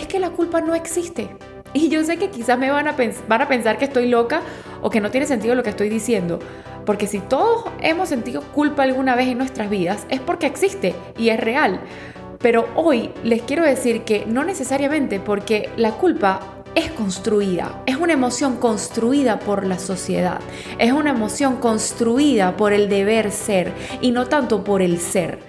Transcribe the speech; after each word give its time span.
es 0.00 0.06
que 0.06 0.18
la 0.18 0.30
culpa 0.30 0.60
no 0.60 0.74
existe. 0.74 1.28
Y 1.72 1.88
yo 1.88 2.02
sé 2.04 2.16
que 2.16 2.30
quizás 2.30 2.58
me 2.58 2.70
van 2.70 2.88
a, 2.88 2.96
van 3.28 3.42
a 3.42 3.48
pensar 3.48 3.78
que 3.78 3.84
estoy 3.84 4.08
loca 4.08 4.42
o 4.82 4.90
que 4.90 5.00
no 5.00 5.10
tiene 5.10 5.26
sentido 5.26 5.54
lo 5.54 5.62
que 5.62 5.70
estoy 5.70 5.88
diciendo. 5.88 6.40
Porque 6.84 7.06
si 7.06 7.20
todos 7.20 7.64
hemos 7.80 8.08
sentido 8.08 8.42
culpa 8.42 8.82
alguna 8.82 9.14
vez 9.14 9.28
en 9.28 9.38
nuestras 9.38 9.70
vidas, 9.70 10.06
es 10.08 10.20
porque 10.20 10.46
existe 10.46 10.94
y 11.16 11.28
es 11.28 11.38
real. 11.38 11.80
Pero 12.38 12.66
hoy 12.74 13.10
les 13.22 13.42
quiero 13.42 13.64
decir 13.64 14.02
que 14.02 14.24
no 14.26 14.44
necesariamente 14.44 15.20
porque 15.20 15.68
la 15.76 15.92
culpa 15.92 16.40
es 16.74 16.90
construida, 16.92 17.82
es 17.86 17.96
una 17.96 18.12
emoción 18.12 18.56
construida 18.56 19.38
por 19.40 19.66
la 19.66 19.78
sociedad, 19.78 20.40
es 20.78 20.92
una 20.92 21.10
emoción 21.10 21.56
construida 21.56 22.56
por 22.56 22.72
el 22.72 22.88
deber 22.88 23.32
ser 23.32 23.72
y 24.00 24.12
no 24.12 24.26
tanto 24.26 24.64
por 24.64 24.80
el 24.80 24.98
ser. 25.00 25.40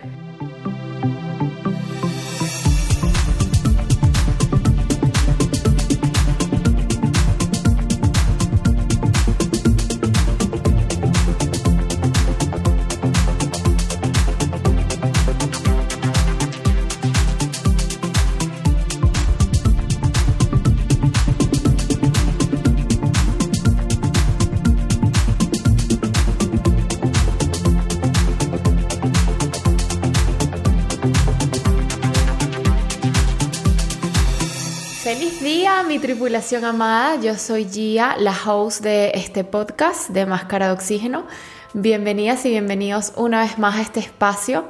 Amada, 36.63 37.16
yo 37.16 37.35
soy 37.35 37.66
Gia, 37.66 38.16
la 38.16 38.31
host 38.45 38.83
de 38.83 39.11
este 39.16 39.44
podcast 39.44 40.09
de 40.09 40.28
Máscara 40.28 40.67
de 40.67 40.73
Oxígeno. 40.73 41.25
Bienvenidas 41.73 42.45
y 42.45 42.50
bienvenidos 42.50 43.13
una 43.16 43.41
vez 43.41 43.58
más 43.58 43.78
a 43.78 43.81
este 43.81 44.02
espacio. 44.02 44.66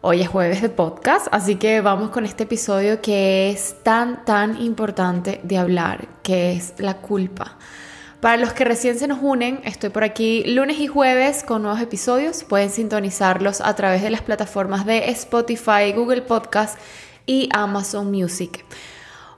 Hoy 0.00 0.22
es 0.22 0.28
jueves 0.28 0.62
de 0.62 0.70
podcast, 0.70 1.26
así 1.30 1.56
que 1.56 1.82
vamos 1.82 2.08
con 2.08 2.24
este 2.24 2.44
episodio 2.44 3.02
que 3.02 3.50
es 3.50 3.76
tan, 3.82 4.24
tan 4.24 4.58
importante 4.62 5.40
de 5.42 5.58
hablar, 5.58 6.08
que 6.22 6.52
es 6.52 6.72
la 6.78 6.96
culpa. 6.96 7.58
Para 8.22 8.38
los 8.38 8.54
que 8.54 8.64
recién 8.64 8.98
se 8.98 9.06
nos 9.06 9.18
unen, 9.20 9.60
estoy 9.64 9.90
por 9.90 10.04
aquí 10.04 10.42
lunes 10.46 10.80
y 10.80 10.86
jueves 10.86 11.44
con 11.44 11.60
nuevos 11.60 11.82
episodios. 11.82 12.44
Pueden 12.44 12.70
sintonizarlos 12.70 13.60
a 13.60 13.76
través 13.76 14.02
de 14.02 14.08
las 14.08 14.22
plataformas 14.22 14.86
de 14.86 15.10
Spotify, 15.10 15.92
Google 15.94 16.22
Podcast 16.22 16.78
y 17.26 17.50
Amazon 17.52 18.10
Music. 18.10 18.64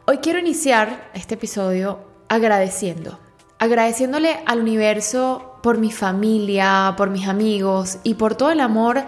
Hoy 0.08 0.18
quiero 0.18 0.38
iniciar 0.38 1.10
este 1.14 1.34
episodio 1.34 1.98
agradeciendo, 2.28 3.18
agradeciéndole 3.58 4.38
al 4.46 4.60
universo 4.60 5.58
por 5.64 5.78
mi 5.78 5.90
familia, 5.90 6.94
por 6.96 7.10
mis 7.10 7.26
amigos 7.26 7.98
y 8.04 8.14
por 8.14 8.36
todo 8.36 8.52
el 8.52 8.60
amor 8.60 9.02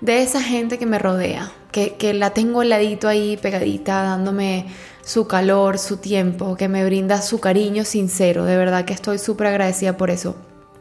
de 0.00 0.22
esa 0.22 0.40
gente 0.40 0.78
que 0.78 0.86
me 0.86 1.00
rodea, 1.00 1.50
que, 1.72 2.14
la 2.14 2.30
tengo 2.30 2.60
al 2.60 2.68
ladito 2.68 3.08
ahí 3.08 3.36
pegadita, 3.36 4.04
dándome 4.04 4.66
su 5.02 5.26
calor, 5.26 5.76
su 5.76 5.96
tiempo, 5.96 6.54
que 6.54 6.68
me 6.68 6.84
brinda 6.84 7.20
su 7.20 7.40
cariño 7.40 7.84
sincero. 7.84 8.44
De 8.44 8.56
verdad 8.56 8.84
que 8.84 8.92
estoy 8.92 9.18
súper 9.18 9.48
agradecida 9.48 9.96
por 9.96 10.10
eso. 10.10 10.36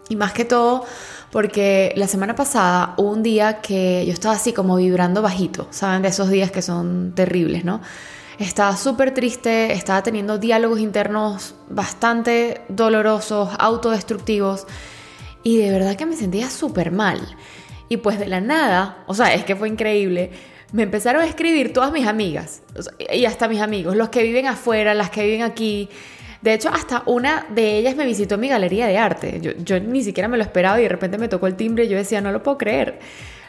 Y 0.08 0.16
más 0.16 0.34
que 0.34 0.46
todo, 0.46 0.86
porque 1.32 1.94
la 1.96 2.08
semana 2.08 2.36
pasada 2.36 2.94
hubo 2.98 3.10
un 3.10 3.24
día 3.24 3.60
que 3.60 4.06
yo 4.06 4.14
estaba 4.14 4.36
así 4.36 4.54
como 4.54 4.76
vibrando 4.76 5.24
bajito, 5.24 5.66
¿saben? 5.72 6.04
De 6.04 6.10
esos 6.10 6.30
días 6.30 6.52
que 6.52 6.62
son 6.62 7.14
terribles, 7.16 7.66
¿no? 7.66 7.82
Estaba 8.39 8.76
súper 8.78 9.14
triste, 9.14 9.73
estaba 9.73 10.02
teniendo 10.02 10.38
diálogos 10.38 10.80
internos 10.80 11.56
bastante 11.70 12.62
dolorosos, 12.67 13.50
autodestructivos 13.59 14.66
y 15.44 15.58
de 15.58 15.72
verdad 15.72 15.95
que 15.95 16.06
me 16.06 16.16
sentía 16.16 16.50
súper 16.50 16.92
mal. 16.92 17.20
Y 17.90 17.97
pues 17.97 18.18
de 18.18 18.28
la 18.28 18.41
nada, 18.41 19.03
o 19.08 19.13
sea, 19.13 19.34
es 19.34 19.46
que 19.46 19.56
fue 19.56 19.68
increíble, 19.68 20.31
me 20.72 20.84
empezaron 20.84 21.22
a 21.22 21.25
escribir 21.25 21.72
todas 21.72 21.91
mis 21.91 22.08
amigas 22.08 22.63
y 23.12 23.25
hasta 23.25 23.47
mis 23.47 23.62
amigos, 23.62 23.96
los 23.96 24.09
que 24.09 24.24
viven 24.24 24.47
afuera, 24.47 24.96
las 24.96 25.12
que 25.12 25.24
viven 25.24 25.44
aquí. 25.44 25.90
De 26.41 26.53
hecho, 26.53 26.69
hasta 26.69 27.03
una 27.06 27.46
de 27.50 27.78
ellas 27.78 27.96
me 27.96 28.06
visitó 28.06 28.35
en 28.35 28.41
mi 28.41 28.50
galería 28.50 28.88
de 28.88 28.97
arte. 28.97 29.56
Yo, 29.63 29.79
ni 29.79 30.03
siquiera 30.03 30.28
me 30.28 30.35
lo 30.38 30.44
esperaba 30.44 30.79
y 30.79 30.84
de 30.84 30.90
repente 30.90 31.18
me 31.18 31.28
tocó 31.28 31.47
el 31.47 31.56
timbre 31.56 31.85
y 31.85 31.88
yo 31.88 31.96
decía, 31.96 32.19
no 32.19 32.31
lo 32.31 32.41
puedo 32.41 32.58
creer. 32.58 33.00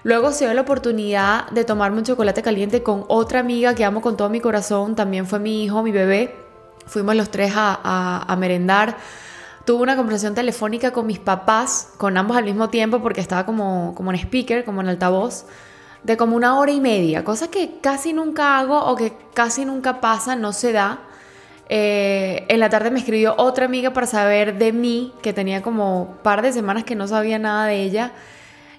Luego 0.05 0.33
se 0.33 0.45
dio 0.45 0.53
la 0.53 0.61
oportunidad 0.61 1.49
de 1.49 1.65
tomarme 1.65 1.97
un 1.97 2.05
chocolate 2.05 2.43
caliente 2.43 2.83
con 2.83 3.07
otra 3.09 3.41
amiga 3.41 3.75
que 3.75 3.87
amo 3.87 4.03
con 4.03 4.19
todo 4.19 4.29
mi 4.29 4.39
corazón, 4.39 4.95
también 4.95 5.27
fue 5.27 5.39
mi 5.39 5.65
hijo, 5.65 5.83
mi 5.83 5.93
bebé. 5.93 6.37
Fuimos 6.87 7.17
los 7.17 7.31
tres 7.31 7.55
a, 7.57 8.37
merendar. 8.39 8.99
Tuve 9.65 9.83
una 9.83 9.97
conversación 9.97 10.35
telefónica 10.35 10.91
con 10.93 11.07
mis 11.07 11.19
papás, 11.19 11.95
con 11.97 12.19
ambos 12.19 12.37
al 12.37 12.45
mismo 12.45 12.69
tiempo, 12.69 13.01
porque 13.01 13.23
estaba 13.23 13.47
como, 13.47 13.95
como 13.97 14.13
en 14.13 14.19
speaker, 14.19 14.67
como 14.67 14.83
en 14.83 14.89
altavoz, 14.89 15.47
de 16.03 16.19
como 16.19 16.37
una 16.37 16.59
hora 16.59 16.71
y 16.71 16.83
media, 16.83 17.25
cosa 17.25 17.51
que 17.51 17.79
casi 17.81 18.13
nunca 18.13 18.59
hago 18.59 18.79
o 18.85 18.97
que 18.97 19.15
casi 19.33 19.65
nunca 19.65 20.03
pasa, 20.03 20.37
no 20.37 20.53
se 20.53 20.73
da. 20.73 21.01
Eh, 21.71 22.45
en 22.51 22.61
la 22.61 22.69
tarde 22.69 22.91
me 22.91 22.99
escribió 22.99 23.35
otra 23.39 23.65
amiga 23.65 23.95
para 23.95 24.07
saber 24.07 24.59
de 24.59 24.71
mí, 24.75 25.15
que 25.23 25.33
tenía 25.33 25.63
como 25.63 26.19
par 26.23 26.43
de 26.43 26.53
semanas 26.53 26.85
que 26.85 26.95
no 26.95 27.09
sabía 27.09 27.39
nada 27.39 27.65
de 27.65 27.81
ella. 27.81 28.13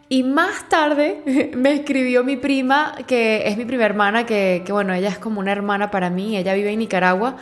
Y 0.08 0.24
más 0.24 0.70
tarde 0.70 1.52
me 1.56 1.74
escribió 1.74 2.24
mi 2.24 2.38
prima, 2.38 2.96
que 3.08 3.48
es 3.48 3.58
mi 3.58 3.66
prima 3.66 3.86
hermana, 3.86 4.26
que, 4.26 4.64
bueno, 4.70 4.94
ella 4.94 5.10
es 5.10 5.18
como 5.18 5.40
una 5.40 5.52
hermana 5.52 5.90
para 5.92 6.10
mí, 6.10 6.38
ella 6.38 6.54
vive 6.54 6.72
en 6.72 6.80
Nicaragua 6.80 7.38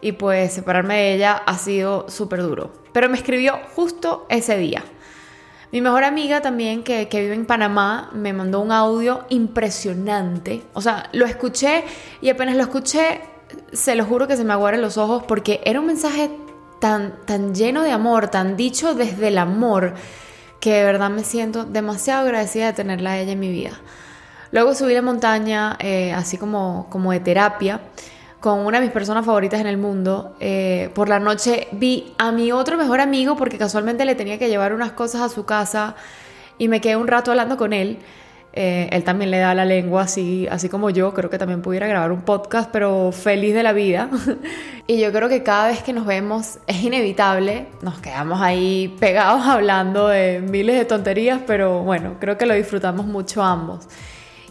y 0.00 0.12
pues 0.12 0.52
separarme 0.52 0.96
de 0.96 1.14
ella 1.14 1.42
ha 1.46 1.56
sido 1.56 2.06
súper 2.08 2.42
duro. 2.42 2.72
Pero 2.92 3.08
me 3.08 3.16
escribió 3.16 3.60
justo 3.74 4.26
ese 4.28 4.58
día. 4.58 4.82
Mi 5.70 5.80
mejor 5.80 6.04
amiga 6.04 6.42
también, 6.42 6.82
que, 6.82 7.08
que, 7.08 7.22
vive 7.22 7.34
en 7.34 7.46
Panamá, 7.46 8.10
me 8.12 8.34
mandó 8.34 8.60
un 8.60 8.72
audio 8.72 9.24
impresionante. 9.30 10.64
O 10.74 10.82
sea, 10.82 11.08
lo 11.12 11.24
escuché 11.24 11.84
y 12.20 12.28
apenas 12.28 12.56
lo 12.56 12.62
escuché, 12.62 13.22
se 13.72 13.94
lo 13.94 14.04
juro 14.04 14.28
que 14.28 14.36
se 14.36 14.44
me 14.44 14.52
aguaron 14.52 14.82
los 14.82 14.98
ojos 14.98 15.22
porque 15.26 15.62
era 15.64 15.80
un 15.80 15.86
mensaje 15.86 16.30
tan, 16.78 17.24
tan 17.24 17.54
lleno 17.54 17.82
de 17.82 17.92
amor, 17.92 18.28
tan 18.28 18.56
dicho 18.56 18.94
desde 18.94 19.28
el 19.28 19.38
amor 19.38 19.94
que 20.62 20.74
de 20.74 20.84
verdad 20.84 21.10
me 21.10 21.24
siento 21.24 21.64
demasiado 21.64 22.20
agradecida 22.20 22.66
de 22.66 22.72
tenerla 22.72 23.10
a 23.10 23.18
ella 23.18 23.32
en 23.32 23.40
mi 23.40 23.50
vida. 23.50 23.72
Luego 24.52 24.76
subí 24.76 24.94
la 24.94 25.02
montaña, 25.02 25.76
eh, 25.80 26.12
así 26.12 26.38
como, 26.38 26.86
como 26.88 27.10
de 27.10 27.18
terapia, 27.18 27.80
con 28.38 28.60
una 28.60 28.78
de 28.78 28.84
mis 28.84 28.92
personas 28.92 29.26
favoritas 29.26 29.60
en 29.60 29.66
el 29.66 29.76
mundo. 29.76 30.36
Eh, 30.38 30.90
por 30.94 31.08
la 31.08 31.18
noche 31.18 31.66
vi 31.72 32.14
a 32.16 32.30
mi 32.30 32.52
otro 32.52 32.76
mejor 32.76 33.00
amigo 33.00 33.34
porque 33.36 33.58
casualmente 33.58 34.04
le 34.04 34.14
tenía 34.14 34.38
que 34.38 34.48
llevar 34.48 34.72
unas 34.72 34.92
cosas 34.92 35.22
a 35.22 35.28
su 35.28 35.44
casa 35.44 35.96
y 36.58 36.68
me 36.68 36.80
quedé 36.80 36.94
un 36.94 37.08
rato 37.08 37.32
hablando 37.32 37.56
con 37.56 37.72
él. 37.72 37.98
Eh, 38.54 38.88
él 38.92 39.02
también 39.02 39.30
le 39.30 39.38
da 39.38 39.54
la 39.54 39.64
lengua 39.64 40.02
así, 40.02 40.46
así 40.50 40.68
como 40.68 40.90
yo. 40.90 41.14
Creo 41.14 41.30
que 41.30 41.38
también 41.38 41.62
pudiera 41.62 41.86
grabar 41.86 42.12
un 42.12 42.22
podcast, 42.22 42.70
pero 42.70 43.10
feliz 43.12 43.54
de 43.54 43.62
la 43.62 43.72
vida. 43.72 44.08
y 44.86 45.00
yo 45.00 45.12
creo 45.12 45.28
que 45.28 45.42
cada 45.42 45.68
vez 45.68 45.82
que 45.82 45.92
nos 45.92 46.06
vemos 46.06 46.58
es 46.66 46.82
inevitable. 46.82 47.68
Nos 47.80 47.98
quedamos 48.00 48.40
ahí 48.40 48.94
pegados 49.00 49.46
hablando 49.46 50.08
de 50.08 50.40
miles 50.40 50.76
de 50.76 50.84
tonterías, 50.84 51.40
pero 51.46 51.82
bueno, 51.82 52.16
creo 52.20 52.36
que 52.36 52.46
lo 52.46 52.54
disfrutamos 52.54 53.06
mucho 53.06 53.42
ambos. 53.42 53.88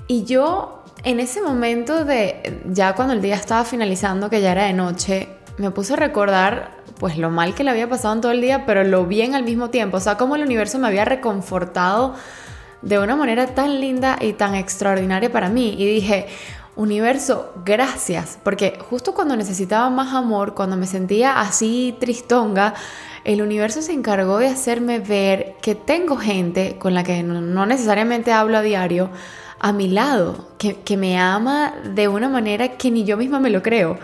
Y 0.07 0.25
yo 0.25 0.83
en 1.03 1.19
ese 1.19 1.41
momento 1.41 2.05
de, 2.05 2.61
ya 2.65 2.93
cuando 2.93 3.13
el 3.13 3.21
día 3.21 3.35
estaba 3.35 3.65
finalizando, 3.65 4.29
que 4.29 4.41
ya 4.41 4.51
era 4.51 4.65
de 4.65 4.73
noche, 4.73 5.29
me 5.57 5.71
puse 5.71 5.93
a 5.93 5.97
recordar 5.97 6.81
pues 6.99 7.17
lo 7.17 7.31
mal 7.31 7.55
que 7.55 7.63
le 7.63 7.71
había 7.71 7.89
pasado 7.89 8.13
en 8.13 8.21
todo 8.21 8.31
el 8.31 8.41
día, 8.41 8.65
pero 8.65 8.83
lo 8.83 9.05
bien 9.05 9.33
al 9.33 9.43
mismo 9.43 9.69
tiempo. 9.69 9.97
O 9.97 9.99
sea, 9.99 10.17
como 10.17 10.35
el 10.35 10.43
universo 10.43 10.77
me 10.77 10.87
había 10.87 11.05
reconfortado 11.05 12.13
de 12.81 12.99
una 12.99 13.15
manera 13.15 13.47
tan 13.47 13.79
linda 13.79 14.17
y 14.19 14.33
tan 14.33 14.55
extraordinaria 14.55 15.31
para 15.31 15.49
mí. 15.49 15.75
Y 15.77 15.85
dije, 15.85 16.27
universo, 16.75 17.53
gracias, 17.65 18.39
porque 18.43 18.77
justo 18.89 19.13
cuando 19.13 19.35
necesitaba 19.35 19.89
más 19.89 20.13
amor, 20.13 20.53
cuando 20.53 20.77
me 20.77 20.87
sentía 20.87 21.39
así 21.39 21.95
tristonga, 21.99 22.73
el 23.23 23.41
universo 23.41 23.81
se 23.81 23.93
encargó 23.93 24.39
de 24.39 24.47
hacerme 24.47 24.99
ver 24.99 25.55
que 25.61 25.75
tengo 25.75 26.17
gente 26.17 26.77
con 26.79 26.93
la 26.93 27.03
que 27.03 27.21
no 27.23 27.65
necesariamente 27.65 28.31
hablo 28.31 28.57
a 28.57 28.61
diario 28.61 29.09
a 29.59 29.73
mi 29.73 29.87
lado, 29.87 30.47
que, 30.57 30.77
que 30.77 30.97
me 30.97 31.19
ama 31.19 31.75
de 31.93 32.07
una 32.07 32.29
manera 32.29 32.77
que 32.77 32.89
ni 32.89 33.03
yo 33.03 33.15
misma 33.15 33.39
me 33.39 33.51
lo 33.51 33.61
creo. 33.61 33.99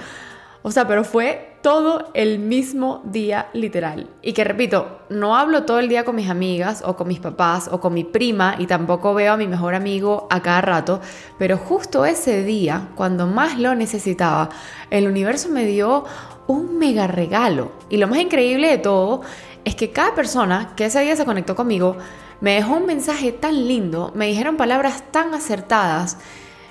O 0.62 0.69
sea, 0.69 0.88
pero 0.88 1.03
fue 1.03 1.56
todo 1.67 2.11
el 2.13 2.39
mismo 2.39 3.01
día 3.03 3.49
literal. 3.51 4.09
Y 4.21 4.31
que 4.31 4.45
repito, 4.45 4.99
no 5.09 5.35
hablo 5.35 5.63
todo 5.63 5.79
el 5.79 5.89
día 5.89 6.05
con 6.05 6.15
mis 6.15 6.29
amigas 6.29 6.81
o 6.85 6.95
con 6.95 7.09
mis 7.09 7.19
papás 7.19 7.67
o 7.69 7.81
con 7.81 7.93
mi 7.93 8.05
prima 8.05 8.55
y 8.57 8.67
tampoco 8.67 9.13
veo 9.13 9.33
a 9.33 9.37
mi 9.37 9.47
mejor 9.47 9.75
amigo 9.75 10.29
a 10.29 10.41
cada 10.41 10.61
rato, 10.61 11.01
pero 11.37 11.57
justo 11.57 12.05
ese 12.05 12.45
día, 12.45 12.87
cuando 12.95 13.27
más 13.27 13.59
lo 13.59 13.75
necesitaba, 13.75 14.47
el 14.89 15.07
universo 15.07 15.49
me 15.49 15.65
dio 15.65 16.05
un 16.47 16.79
mega 16.79 17.05
regalo. 17.05 17.73
Y 17.89 17.97
lo 17.97 18.07
más 18.07 18.19
increíble 18.19 18.69
de 18.69 18.77
todo 18.77 19.23
es 19.65 19.75
que 19.75 19.91
cada 19.91 20.15
persona 20.15 20.71
que 20.77 20.85
ese 20.85 21.01
día 21.01 21.17
se 21.17 21.25
conectó 21.25 21.53
conmigo 21.53 21.97
me 22.39 22.53
dejó 22.53 22.77
un 22.77 22.85
mensaje 22.85 23.33
tan 23.33 23.67
lindo, 23.67 24.13
me 24.15 24.27
dijeron 24.27 24.55
palabras 24.55 25.03
tan 25.11 25.33
acertadas 25.33 26.17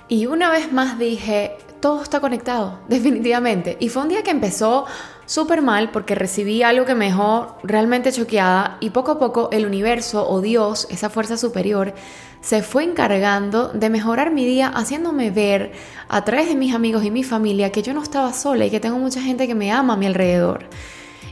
y 0.08 0.24
una 0.24 0.50
vez 0.50 0.72
más 0.72 0.98
dije, 0.98 1.58
todo 1.86 2.02
está 2.02 2.18
conectado, 2.18 2.80
definitivamente. 2.88 3.76
Y 3.78 3.90
fue 3.90 4.02
un 4.02 4.08
día 4.08 4.24
que 4.24 4.32
empezó 4.32 4.86
súper 5.24 5.62
mal 5.62 5.92
porque 5.92 6.16
recibí 6.16 6.64
algo 6.64 6.84
que 6.84 6.96
me 6.96 7.04
dejó 7.04 7.58
realmente 7.62 8.10
choqueada 8.10 8.76
y 8.80 8.90
poco 8.90 9.12
a 9.12 9.18
poco 9.20 9.50
el 9.52 9.64
universo 9.64 10.28
o 10.28 10.40
Dios, 10.40 10.88
esa 10.90 11.10
fuerza 11.10 11.36
superior, 11.36 11.94
se 12.40 12.64
fue 12.64 12.82
encargando 12.82 13.68
de 13.68 13.88
mejorar 13.88 14.32
mi 14.32 14.44
día 14.44 14.66
haciéndome 14.66 15.30
ver 15.30 15.70
a 16.08 16.24
través 16.24 16.48
de 16.48 16.56
mis 16.56 16.74
amigos 16.74 17.04
y 17.04 17.12
mi 17.12 17.22
familia 17.22 17.70
que 17.70 17.82
yo 17.82 17.94
no 17.94 18.02
estaba 18.02 18.32
sola 18.32 18.66
y 18.66 18.70
que 18.70 18.80
tengo 18.80 18.98
mucha 18.98 19.20
gente 19.20 19.46
que 19.46 19.54
me 19.54 19.70
ama 19.70 19.94
a 19.94 19.96
mi 19.96 20.06
alrededor. 20.06 20.64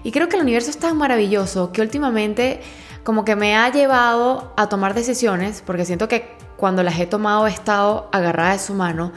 Y 0.05 0.12
creo 0.12 0.29
que 0.29 0.37
el 0.37 0.43
universo 0.43 0.71
es 0.71 0.79
tan 0.79 0.97
maravilloso 0.97 1.73
que 1.73 1.83
últimamente 1.83 2.61
como 3.03 3.25
que 3.25 3.35
me 3.35 3.57
ha 3.57 3.73
llevado 3.73 4.53
a 4.57 4.69
tomar 4.69 4.95
decisiones, 4.95 5.65
porque 5.67 5.85
siento 5.85 6.07
que 6.07 6.37
cuando 6.57 6.85
las 6.85 6.97
he 7.00 7.07
tomado 7.07 7.49
he 7.49 7.50
estado 7.50 8.09
agarrada 8.12 8.53
de 8.53 8.61
su 8.61 8.75
mano, 8.75 9.11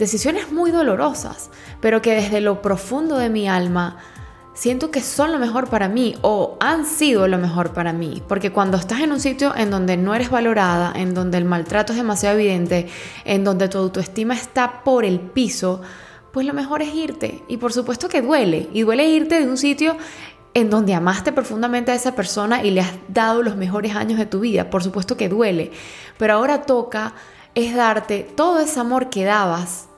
decisiones 0.00 0.50
muy 0.50 0.72
dolorosas, 0.72 1.50
pero 1.80 2.02
que 2.02 2.14
desde 2.14 2.40
lo 2.40 2.62
profundo 2.62 3.18
de 3.18 3.28
mi 3.28 3.48
alma 3.48 3.98
siento 4.54 4.90
que 4.90 5.02
son 5.02 5.30
lo 5.30 5.38
mejor 5.38 5.68
para 5.68 5.88
mí 5.88 6.16
o 6.22 6.56
han 6.58 6.86
sido 6.86 7.28
lo 7.28 7.36
mejor 7.36 7.72
para 7.72 7.92
mí. 7.92 8.22
Porque 8.26 8.50
cuando 8.50 8.78
estás 8.78 9.00
en 9.00 9.12
un 9.12 9.20
sitio 9.20 9.54
en 9.54 9.70
donde 9.70 9.98
no 9.98 10.14
eres 10.14 10.30
valorada, 10.30 10.92
en 10.96 11.14
donde 11.14 11.36
el 11.36 11.44
maltrato 11.44 11.92
es 11.92 11.98
demasiado 11.98 12.38
evidente, 12.38 12.88
en 13.24 13.44
donde 13.44 13.68
tu 13.68 13.76
autoestima 13.76 14.34
está 14.34 14.82
por 14.82 15.04
el 15.04 15.20
piso, 15.20 15.82
pues 16.32 16.46
lo 16.46 16.54
mejor 16.54 16.80
es 16.80 16.94
irte. 16.94 17.44
Y 17.46 17.58
por 17.58 17.72
supuesto 17.72 18.08
que 18.08 18.22
duele. 18.22 18.68
Y 18.72 18.82
duele 18.82 19.06
irte 19.06 19.38
de 19.38 19.46
un 19.46 19.58
sitio 19.58 19.98
en 20.54 20.70
donde 20.70 20.94
amaste 20.94 21.30
profundamente 21.30 21.92
a 21.92 21.94
esa 21.94 22.14
persona 22.14 22.64
y 22.64 22.70
le 22.70 22.80
has 22.80 22.94
dado 23.08 23.42
los 23.42 23.56
mejores 23.56 23.94
años 23.94 24.18
de 24.18 24.26
tu 24.26 24.40
vida. 24.40 24.70
Por 24.70 24.82
supuesto 24.82 25.18
que 25.18 25.28
duele. 25.28 25.72
Pero 26.16 26.34
ahora 26.34 26.62
toca 26.62 27.12
es 27.54 27.74
darte 27.74 28.26
todo 28.36 28.60
ese 28.60 28.80
amor 28.80 29.10
que 29.10 29.24
dabas 29.24 29.89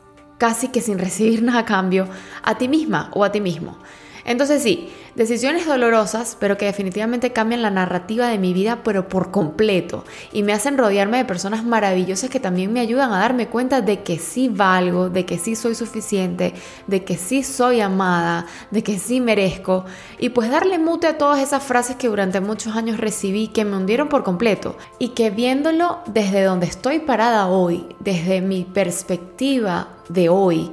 casi 0.43 0.73
que 0.73 0.81
sin 0.81 0.99
recibir 0.99 1.41
nada 1.41 1.61
a 1.61 1.65
cambio, 1.65 2.09
a 2.43 2.57
ti 2.59 2.67
misma 2.67 3.11
o 3.15 3.23
a 3.23 3.31
ti 3.31 3.41
mismo. 3.41 3.79
Entonces 4.25 4.63
sí, 4.63 4.91
decisiones 5.15 5.67
dolorosas, 5.67 6.37
pero 6.39 6.57
que 6.57 6.65
definitivamente 6.65 7.33
cambian 7.33 7.63
la 7.63 7.71
narrativa 7.71 8.29
de 8.29 8.39
mi 8.39 8.53
vida, 8.53 8.81
pero 8.83 9.09
por 9.09 9.31
completo. 9.31 10.05
Y 10.33 10.43
me 10.43 10.53
hacen 10.53 10.79
rodearme 10.79 11.19
de 11.19 11.25
personas 11.25 11.65
maravillosas 11.65 12.31
que 12.31 12.41
también 12.41 12.73
me 12.73 12.81
ayudan 12.81 13.13
a 13.13 13.19
darme 13.21 13.49
cuenta 13.49 13.81
de 13.81 14.03
que 14.03 14.19
sí 14.19 14.49
valgo, 14.49 15.11
de 15.11 15.27
que 15.27 15.39
sí 15.39 15.57
soy 15.57 15.75
suficiente, 15.75 16.55
de 16.87 17.05
que 17.05 17.17
sí 17.17 17.43
soy 17.43 17.81
amada, 17.81 18.47
de 18.71 18.83
que 18.83 18.99
sí 18.99 19.21
merezco. 19.21 19.85
Y 20.19 20.31
pues 20.31 20.51
darle 20.51 20.79
mute 20.79 21.07
a 21.07 21.19
todas 21.19 21.41
esas 21.41 21.63
frases 21.63 21.97
que 21.97 22.09
durante 22.09 22.41
muchos 22.41 22.77
años 22.77 22.99
recibí 22.99 23.49
que 23.49 23.65
me 23.65 23.77
hundieron 23.77 24.09
por 24.09 24.23
completo. 24.23 24.77
Y 24.99 25.09
que 25.11 25.31
viéndolo 25.31 25.99
desde 26.07 26.43
donde 26.43 26.67
estoy 26.67 27.01
parada 27.01 27.49
hoy, 27.49 27.87
desde 28.01 28.41
mi 28.41 28.65
perspectiva 28.65 29.89
de 30.09 30.29
hoy, 30.29 30.73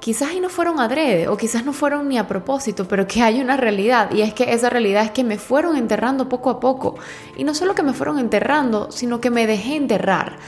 quizás 0.00 0.32
y 0.32 0.40
no 0.40 0.48
fueron 0.48 0.80
adrede 0.80 1.28
o 1.28 1.36
quizás 1.36 1.64
no 1.64 1.72
fueron 1.72 2.08
ni 2.08 2.18
a 2.18 2.26
propósito, 2.26 2.88
pero 2.88 3.06
que 3.06 3.22
hay 3.22 3.40
una 3.40 3.56
realidad 3.56 4.10
y 4.12 4.22
es 4.22 4.34
que 4.34 4.52
esa 4.52 4.70
realidad 4.70 5.04
es 5.04 5.10
que 5.10 5.22
me 5.22 5.38
fueron 5.38 5.76
enterrando 5.76 6.28
poco 6.28 6.50
a 6.50 6.58
poco. 6.58 6.96
Y 7.36 7.44
no 7.44 7.54
solo 7.54 7.74
que 7.74 7.82
me 7.82 7.92
fueron 7.92 8.18
enterrando, 8.18 8.90
sino 8.90 9.20
que 9.20 9.30
me 9.30 9.46
dejé 9.46 9.76
enterrar. 9.76 10.38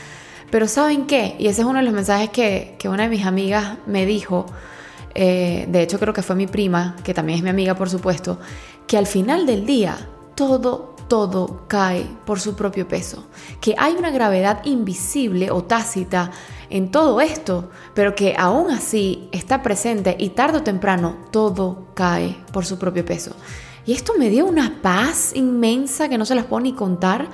Pero 0.51 0.67
¿saben 0.69 1.07
qué? 1.07 1.37
Y 1.39 1.47
ese 1.47 1.63
es 1.63 1.67
uno 1.67 1.79
de 1.79 1.85
los 1.85 1.95
mensajes 1.95 2.31
que, 2.31 2.77
una 2.85 3.05
de 3.05 3.09
mis 3.09 3.25
amigas 3.25 3.79
me 3.87 4.05
dijo, 4.05 4.47
eh, 5.15 5.67
de 5.69 5.83
hecho 5.83 5.99
creo 5.99 6.13
que 6.13 6.23
fue 6.23 6.37
mi 6.37 6.47
prima, 6.47 6.97
que 7.05 7.15
también 7.15 7.39
es 7.39 7.45
mi 7.45 7.51
amiga 7.51 7.75
por 7.75 7.89
supuesto, 7.89 8.39
que 8.87 8.99
al 8.99 9.07
final 9.07 9.47
del 9.47 9.65
día 9.65 9.97
todo, 10.35 10.92
todo 11.13 11.65
cae 11.69 12.07
por 12.25 12.41
su 12.41 12.57
propio 12.57 12.89
peso, 12.89 13.27
que 13.61 13.75
hay 13.77 13.93
una 13.97 14.11
gravedad 14.11 14.65
invisible 14.65 15.51
o 15.51 15.63
tácita 15.63 16.31
en 16.71 16.91
todo 16.91 17.21
esto, 17.21 17.69
pero 17.93 18.15
que 18.15 18.35
aún 18.39 18.71
así 18.71 19.29
está 19.31 19.63
presente 19.63 20.17
y 20.19 20.31
tarde 20.31 20.57
o 20.57 20.63
temprano 20.63 21.19
todo 21.31 21.89
cae 21.93 22.39
por 22.51 22.65
su 22.65 22.79
propio 22.79 23.05
peso. 23.05 23.37
Y 23.85 23.93
esto 23.93 24.15
me 24.19 24.31
dio 24.31 24.47
una 24.47 24.81
paz 24.81 25.33
inmensa 25.35 26.09
que 26.09 26.17
no 26.17 26.25
se 26.25 26.35
las 26.35 26.47
puedo 26.47 26.63
ni 26.63 26.73
contar, 26.73 27.29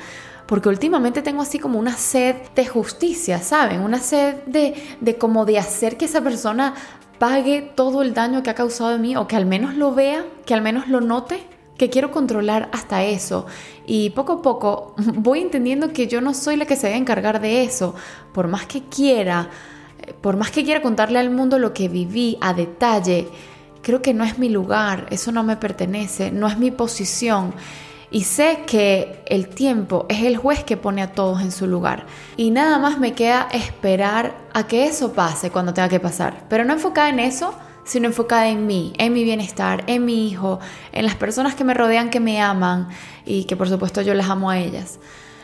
porque 0.46 0.68
últimamente 0.68 1.22
tengo 1.22 1.42
así 1.42 1.60
como 1.60 1.78
una 1.78 1.96
sed 1.96 2.34
de 2.56 2.66
justicia, 2.66 3.40
¿saben? 3.40 3.82
Una 3.82 4.00
sed 4.00 4.42
de, 4.46 4.74
de 5.00 5.18
como 5.18 5.44
de 5.44 5.60
hacer 5.60 5.96
que 5.96 6.06
esa 6.06 6.20
persona 6.20 6.74
pague 7.20 7.62
todo 7.76 8.02
el 8.02 8.12
daño 8.12 8.42
que 8.42 8.50
ha 8.50 8.56
causado 8.56 8.96
en 8.96 9.02
mí 9.02 9.16
o 9.16 9.28
que 9.28 9.36
al 9.36 9.46
menos 9.46 9.74
lo 9.74 9.94
vea, 9.94 10.26
que 10.46 10.54
al 10.54 10.62
menos 10.62 10.88
lo 10.88 11.00
note 11.00 11.57
que 11.78 11.88
quiero 11.88 12.10
controlar 12.10 12.68
hasta 12.72 13.04
eso. 13.04 13.46
Y 13.86 14.10
poco 14.10 14.34
a 14.34 14.42
poco 14.42 14.94
voy 15.14 15.40
entendiendo 15.40 15.92
que 15.92 16.06
yo 16.06 16.20
no 16.20 16.34
soy 16.34 16.56
la 16.56 16.66
que 16.66 16.76
se 16.76 16.88
debe 16.88 16.98
encargar 16.98 17.40
de 17.40 17.62
eso. 17.62 17.94
Por 18.34 18.48
más 18.48 18.66
que 18.66 18.82
quiera, 18.82 19.48
eh, 20.02 20.12
por 20.20 20.36
más 20.36 20.50
que 20.50 20.64
quiera 20.64 20.82
contarle 20.82 21.18
al 21.18 21.30
mundo 21.30 21.58
lo 21.58 21.72
que 21.72 21.88
viví 21.88 22.36
a 22.42 22.52
detalle, 22.52 23.28
creo 23.80 24.02
que 24.02 24.12
no 24.12 24.24
es 24.24 24.38
mi 24.38 24.50
lugar, 24.50 25.06
eso 25.10 25.32
no 25.32 25.42
me 25.44 25.56
pertenece, 25.56 26.30
no 26.30 26.48
es 26.48 26.58
mi 26.58 26.70
posición. 26.70 27.54
Y 28.10 28.24
sé 28.24 28.60
que 28.66 29.22
el 29.26 29.48
tiempo 29.48 30.06
es 30.08 30.24
el 30.24 30.36
juez 30.36 30.64
que 30.64 30.78
pone 30.78 31.02
a 31.02 31.12
todos 31.12 31.42
en 31.42 31.52
su 31.52 31.66
lugar. 31.66 32.06
Y 32.36 32.50
nada 32.50 32.78
más 32.78 32.98
me 32.98 33.12
queda 33.12 33.48
esperar 33.52 34.34
a 34.54 34.66
que 34.66 34.86
eso 34.86 35.12
pase 35.12 35.50
cuando 35.50 35.74
tenga 35.74 35.90
que 35.90 36.00
pasar. 36.00 36.46
Pero 36.48 36.64
no 36.64 36.72
enfocada 36.72 37.10
en 37.10 37.20
eso, 37.20 37.54
sino 37.88 38.06
enfocada 38.06 38.48
en 38.48 38.66
mí, 38.66 38.92
en 38.98 39.14
mi 39.14 39.24
bienestar, 39.24 39.82
en 39.86 40.04
mi 40.04 40.28
hijo, 40.28 40.60
en 40.92 41.06
las 41.06 41.14
personas 41.14 41.54
que 41.54 41.64
me 41.64 41.72
rodean, 41.72 42.10
que 42.10 42.20
me 42.20 42.40
aman 42.40 42.88
y 43.24 43.44
que 43.44 43.56
por 43.56 43.68
supuesto 43.68 44.02
yo 44.02 44.12
las 44.14 44.28
amo 44.28 44.50
a 44.50 44.58
ellas. 44.58 44.98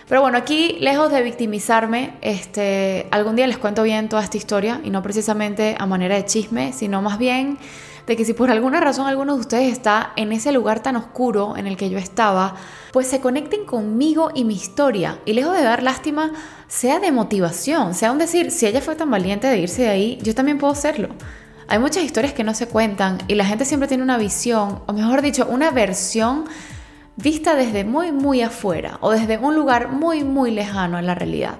Pero 0.06 0.20
bueno, 0.20 0.37
aquí 0.37 0.76
lejos 0.81 1.11
de 1.11 1.23
victimizarme, 1.23 2.19
este, 2.20 3.08
algún 3.11 3.37
día 3.37 3.46
les 3.46 3.56
cuento 3.56 3.82
bien 3.82 4.11
toda 4.11 4.23
esta 4.23 4.37
historia 4.37 4.82
y 4.85 4.91
no 4.91 5.02
precisamente 5.02 5.75
a 5.79 5.87
manera 5.87 6.17
de 6.17 6.26
chisme, 6.26 6.75
sino 6.75 7.00
más 7.00 7.19
bien 7.19 7.58
de 8.06 8.14
que 8.14 8.26
si 8.26 8.35
por 8.35 8.50
alguna 8.50 8.81
razón 8.81 9.06
alguno 9.06 9.35
de 9.35 9.41
ustedes 9.41 9.73
está 9.73 10.12
en 10.17 10.31
ese 10.32 10.52
lugar 10.52 10.81
tan 10.81 10.96
oscuro 10.96 11.56
en 11.56 11.67
el 11.67 11.79
que 11.79 11.88
yo 11.88 11.96
estaba, 11.96 12.56
pues 12.93 13.06
se 13.06 13.23
conecten 13.23 13.64
conmigo 13.64 14.31
y 14.35 14.44
mi 14.44 14.55
historia 14.55 15.19
y 15.25 15.32
lejos 15.32 15.56
de 15.56 15.62
dar 15.62 15.82
lástima, 15.82 16.32
sea 16.69 17.00
de 17.00 17.11
motivación, 17.11 17.94
sea 17.94 18.12
un 18.12 18.19
decir, 18.19 18.50
si 18.50 18.67
ella 18.67 18.82
fue 18.82 18.96
tan 18.96 19.11
valiente 19.11 19.46
de 19.46 19.56
irse 19.56 19.82
de 19.85 19.88
ahí, 19.88 20.19
yo 20.23 20.35
también 20.35 20.58
puedo 20.58 20.75
serlo. 20.75 21.08
Hay 21.67 21.79
muchas 21.79 22.05
historias 22.05 22.35
que 22.35 22.45
no 22.45 22.53
se 22.53 22.69
cuentan 22.69 23.19
y 23.27 23.35
la 23.35 23.45
gente 23.45 23.65
siempre 23.65 23.89
tiene 23.89 24.03
una 24.03 24.19
visión, 24.19 24.83
o 24.87 24.93
mejor 24.93 25.23
dicho, 25.23 25.47
una 25.47 25.71
versión 25.71 26.45
vista 27.17 27.55
desde 27.55 27.85
muy, 27.85 28.13
muy 28.13 28.43
afuera 28.43 28.99
o 29.01 29.11
desde 29.11 29.39
un 29.39 29.55
lugar 29.55 29.89
muy, 29.89 30.25
muy 30.25 30.51
lejano 30.51 30.99
a 30.99 31.03
la 31.03 31.15
realidad. 31.15 31.57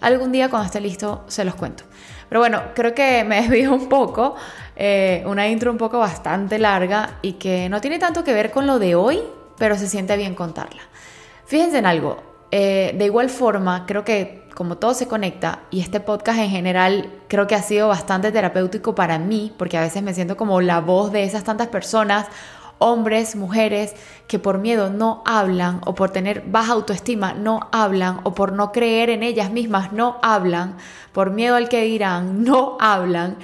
Algún 0.00 0.32
día 0.32 0.48
cuando 0.48 0.66
esté 0.66 0.80
listo 0.80 1.24
se 1.28 1.44
los 1.44 1.54
cuento. 1.54 1.84
Pero 2.28 2.40
bueno, 2.40 2.62
creo 2.74 2.94
que 2.94 3.24
me 3.24 3.36
desvío 3.42 3.74
un 3.74 3.88
poco, 3.90 4.36
eh, 4.74 5.22
una 5.26 5.46
intro 5.48 5.70
un 5.70 5.78
poco 5.78 5.98
bastante 5.98 6.58
larga 6.58 7.18
y 7.20 7.34
que 7.34 7.68
no 7.68 7.80
tiene 7.80 7.98
tanto 7.98 8.24
que 8.24 8.32
ver 8.32 8.50
con 8.50 8.66
lo 8.66 8.78
de 8.78 8.94
hoy, 8.94 9.20
pero 9.58 9.76
se 9.76 9.86
siente 9.86 10.16
bien 10.16 10.34
contarla. 10.34 10.82
Fíjense 11.44 11.76
en 11.76 11.84
algo, 11.84 12.31
eh, 12.52 12.94
de 12.96 13.06
igual 13.06 13.30
forma, 13.30 13.86
creo 13.86 14.04
que 14.04 14.42
como 14.54 14.76
todo 14.76 14.92
se 14.92 15.08
conecta 15.08 15.60
y 15.70 15.80
este 15.80 16.00
podcast 16.00 16.38
en 16.38 16.50
general 16.50 17.10
creo 17.26 17.46
que 17.46 17.54
ha 17.54 17.62
sido 17.62 17.88
bastante 17.88 18.30
terapéutico 18.30 18.94
para 18.94 19.18
mí, 19.18 19.54
porque 19.56 19.78
a 19.78 19.80
veces 19.80 20.02
me 20.02 20.12
siento 20.12 20.36
como 20.36 20.60
la 20.60 20.80
voz 20.80 21.10
de 21.12 21.24
esas 21.24 21.44
tantas 21.44 21.68
personas, 21.68 22.26
hombres, 22.76 23.36
mujeres, 23.36 23.94
que 24.26 24.38
por 24.38 24.58
miedo 24.58 24.90
no 24.90 25.22
hablan 25.24 25.80
o 25.86 25.94
por 25.94 26.10
tener 26.10 26.42
baja 26.46 26.74
autoestima 26.74 27.32
no 27.32 27.70
hablan 27.72 28.20
o 28.24 28.34
por 28.34 28.52
no 28.52 28.70
creer 28.70 29.08
en 29.08 29.22
ellas 29.22 29.50
mismas 29.50 29.92
no 29.92 30.18
hablan, 30.20 30.76
por 31.12 31.30
miedo 31.30 31.56
al 31.56 31.70
que 31.70 31.82
dirán 31.84 32.44
no 32.44 32.76
hablan. 32.80 33.38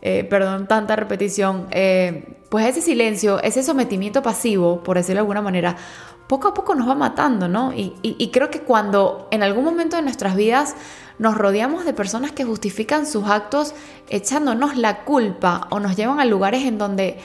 Eh, 0.00 0.24
perdón, 0.24 0.66
tanta 0.68 0.96
repetición, 0.96 1.66
eh, 1.70 2.36
pues 2.50 2.66
ese 2.66 2.82
silencio, 2.82 3.42
ese 3.42 3.62
sometimiento 3.62 4.22
pasivo, 4.22 4.82
por 4.82 4.96
decirlo 4.96 5.16
de 5.16 5.20
alguna 5.20 5.40
manera, 5.40 5.76
poco 6.28 6.48
a 6.48 6.54
poco 6.54 6.74
nos 6.74 6.88
va 6.88 6.94
matando, 6.94 7.48
¿no? 7.48 7.72
Y, 7.74 8.30
creo 8.32 8.50
que 8.50 8.60
cuando 8.60 9.28
en 9.30 9.42
algún 9.42 9.64
momento 9.64 9.96
de 9.96 10.02
nuestras 10.02 10.36
vidas 10.36 10.74
nos 11.18 11.36
rodeamos 11.36 11.84
de 11.84 11.92
personas 11.92 12.32
que 12.32 12.44
justifican 12.44 13.06
sus 13.06 13.24
actos 13.28 13.74
echándonos 14.08 14.76
la 14.76 15.04
culpa 15.04 15.68
o 15.70 15.80
nos 15.80 15.96
llevan 15.96 16.20
a 16.20 16.24
lugares 16.24 16.64
en 16.64 16.78
donde 16.78 17.18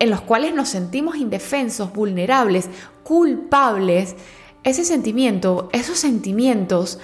en 0.00 0.10
los 0.10 0.20
cuales 0.20 0.54
nos 0.54 0.68
sentimos 0.68 1.16
indefensos, 1.16 1.92
vulnerables, 1.92 2.68
culpables, 3.04 4.16
ese 4.64 4.84
sentimiento, 4.84 5.68
esos 5.72 5.98
sentimientos 5.98 6.98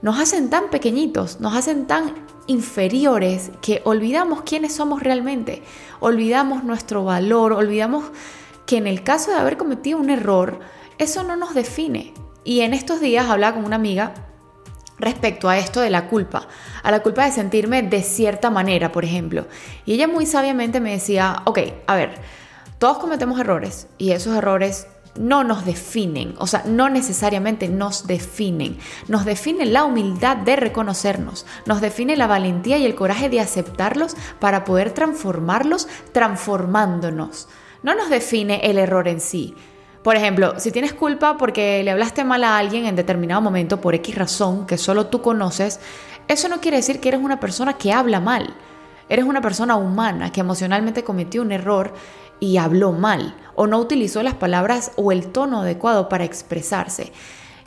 nos 0.00 0.18
hacen 0.18 0.48
tan 0.48 0.70
pequeñitos, 0.70 1.40
nos 1.40 1.54
hacen 1.54 1.86
tan 1.86 2.14
inferiores 2.46 3.50
que 3.60 3.82
olvidamos 3.84 4.42
quiénes 4.42 4.72
somos 4.72 5.02
realmente, 5.02 5.62
olvidamos 6.00 6.64
nuestro 6.64 7.04
valor, 7.04 7.52
olvidamos 7.52 8.04
que 8.66 8.76
en 8.76 8.86
el 8.86 9.02
caso 9.02 9.30
de 9.30 9.38
haber 9.38 9.56
cometido 9.56 9.98
un 9.98 10.10
error, 10.10 10.60
eso 10.98 11.22
no 11.22 11.36
nos 11.36 11.54
define. 11.54 12.14
Y 12.44 12.60
en 12.60 12.74
estos 12.74 13.00
días 13.00 13.28
hablaba 13.28 13.56
con 13.56 13.64
una 13.64 13.76
amiga 13.76 14.14
respecto 14.98 15.48
a 15.48 15.58
esto 15.58 15.80
de 15.80 15.90
la 15.90 16.08
culpa, 16.08 16.46
a 16.82 16.90
la 16.90 17.00
culpa 17.00 17.24
de 17.24 17.32
sentirme 17.32 17.82
de 17.82 18.02
cierta 18.02 18.50
manera, 18.50 18.92
por 18.92 19.04
ejemplo. 19.04 19.46
Y 19.84 19.94
ella 19.94 20.06
muy 20.06 20.26
sabiamente 20.26 20.80
me 20.80 20.92
decía, 20.92 21.42
ok, 21.46 21.58
a 21.86 21.94
ver, 21.94 22.14
todos 22.78 22.98
cometemos 22.98 23.40
errores 23.40 23.88
y 23.98 24.12
esos 24.12 24.36
errores 24.36 24.86
no 25.18 25.42
nos 25.42 25.64
definen, 25.64 26.34
o 26.38 26.46
sea, 26.46 26.62
no 26.66 26.88
necesariamente 26.88 27.68
nos 27.68 28.06
definen. 28.06 28.78
Nos 29.08 29.24
define 29.24 29.66
la 29.66 29.84
humildad 29.84 30.36
de 30.36 30.56
reconocernos, 30.56 31.46
nos 31.66 31.80
define 31.80 32.16
la 32.16 32.26
valentía 32.26 32.78
y 32.78 32.86
el 32.86 32.94
coraje 32.94 33.28
de 33.28 33.40
aceptarlos 33.40 34.16
para 34.38 34.64
poder 34.64 34.92
transformarlos 34.92 35.88
transformándonos. 36.12 37.48
No 37.82 37.94
nos 37.94 38.10
define 38.10 38.60
el 38.64 38.78
error 38.78 39.08
en 39.08 39.20
sí. 39.20 39.54
Por 40.02 40.16
ejemplo, 40.16 40.58
si 40.58 40.72
tienes 40.72 40.94
culpa 40.94 41.36
porque 41.36 41.82
le 41.82 41.90
hablaste 41.90 42.24
mal 42.24 42.42
a 42.44 42.56
alguien 42.56 42.86
en 42.86 42.96
determinado 42.96 43.40
momento 43.40 43.80
por 43.80 43.94
X 43.94 44.14
razón 44.14 44.66
que 44.66 44.78
solo 44.78 45.06
tú 45.06 45.20
conoces, 45.20 45.80
eso 46.28 46.48
no 46.48 46.60
quiere 46.60 46.78
decir 46.78 47.00
que 47.00 47.08
eres 47.08 47.20
una 47.20 47.40
persona 47.40 47.74
que 47.74 47.92
habla 47.92 48.20
mal. 48.20 48.54
Eres 49.08 49.24
una 49.24 49.40
persona 49.40 49.76
humana 49.76 50.30
que 50.32 50.40
emocionalmente 50.40 51.04
cometió 51.04 51.42
un 51.42 51.52
error 51.52 51.92
y 52.38 52.56
habló 52.56 52.92
mal 52.92 53.34
o 53.54 53.66
no 53.66 53.78
utilizó 53.78 54.22
las 54.22 54.34
palabras 54.34 54.92
o 54.96 55.12
el 55.12 55.32
tono 55.32 55.60
adecuado 55.60 56.08
para 56.08 56.24
expresarse. 56.24 57.12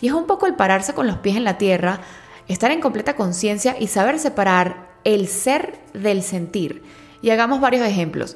Y 0.01 0.07
es 0.07 0.13
un 0.13 0.25
poco 0.25 0.47
el 0.47 0.55
pararse 0.55 0.93
con 0.93 1.05
los 1.05 1.17
pies 1.17 1.35
en 1.37 1.43
la 1.43 1.57
tierra, 1.57 1.99
estar 2.47 2.71
en 2.71 2.81
completa 2.81 3.15
conciencia 3.15 3.75
y 3.79 3.87
saber 3.87 4.19
separar 4.19 4.97
el 5.03 5.27
ser 5.27 5.79
del 5.93 6.23
sentir. 6.23 6.83
Y 7.21 7.29
hagamos 7.29 7.61
varios 7.61 7.85
ejemplos. 7.85 8.35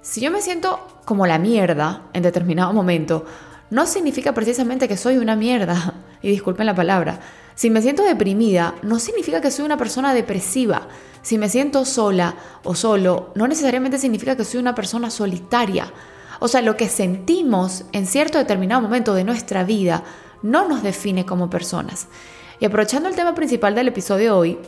Si 0.00 0.20
yo 0.20 0.30
me 0.30 0.40
siento 0.40 0.80
como 1.04 1.26
la 1.26 1.38
mierda 1.38 2.02
en 2.12 2.22
determinado 2.22 2.72
momento, 2.72 3.26
no 3.70 3.86
significa 3.86 4.32
precisamente 4.32 4.88
que 4.88 4.96
soy 4.96 5.18
una 5.18 5.36
mierda, 5.36 5.94
y 6.22 6.30
disculpen 6.30 6.66
la 6.66 6.74
palabra. 6.74 7.20
Si 7.54 7.70
me 7.70 7.82
siento 7.82 8.04
deprimida, 8.04 8.74
no 8.82 8.98
significa 8.98 9.40
que 9.40 9.50
soy 9.50 9.64
una 9.64 9.76
persona 9.76 10.14
depresiva. 10.14 10.88
Si 11.22 11.38
me 11.38 11.48
siento 11.48 11.84
sola 11.84 12.36
o 12.62 12.74
solo, 12.74 13.32
no 13.34 13.48
necesariamente 13.48 13.98
significa 13.98 14.36
que 14.36 14.44
soy 14.44 14.60
una 14.60 14.74
persona 14.74 15.10
solitaria. 15.10 15.92
O 16.38 16.46
sea, 16.46 16.62
lo 16.62 16.76
que 16.76 16.88
sentimos 16.88 17.84
en 17.92 18.06
cierto 18.06 18.38
determinado 18.38 18.80
momento 18.80 19.12
de 19.14 19.24
nuestra 19.24 19.64
vida 19.64 20.04
no 20.42 20.68
nos 20.68 20.84
define 20.84 21.26
como 21.26 21.50
personas. 21.50 22.06
Y 22.60 22.64
aprovechando 22.64 23.08
el 23.08 23.16
tema 23.16 23.34
principal 23.34 23.74
del 23.74 23.88
episodio 23.88 24.24
de 24.24 24.38
hoy, 24.38 24.58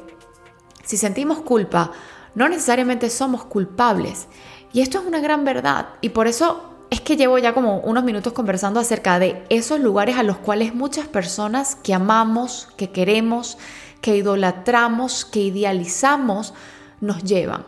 si 0.84 0.96
sentimos 0.96 1.40
culpa, 1.40 1.92
no 2.34 2.49
necesariamente 2.49 3.08
somos 3.10 3.44
culpables. 3.44 4.26
Y 4.72 4.80
esto 4.80 4.98
es 4.98 5.06
una 5.06 5.20
gran 5.20 5.44
verdad. 5.44 5.88
Y 6.00 6.10
por 6.10 6.26
eso 6.26 6.70
es 6.90 7.00
que 7.00 7.16
llevo 7.16 7.38
ya 7.38 7.54
como 7.54 7.78
unos 7.78 8.04
minutos 8.04 8.32
conversando 8.32 8.80
acerca 8.80 9.18
de 9.18 9.44
esos 9.48 9.80
lugares 9.80 10.16
a 10.16 10.22
los 10.22 10.38
cuales 10.38 10.74
muchas 10.74 11.06
personas 11.06 11.76
que 11.76 11.94
amamos, 11.94 12.68
que 12.76 12.90
queremos, 12.90 13.58
que 14.00 14.16
idolatramos, 14.16 15.24
que 15.24 15.40
idealizamos, 15.40 16.54
nos 17.00 17.22
llevan. 17.22 17.64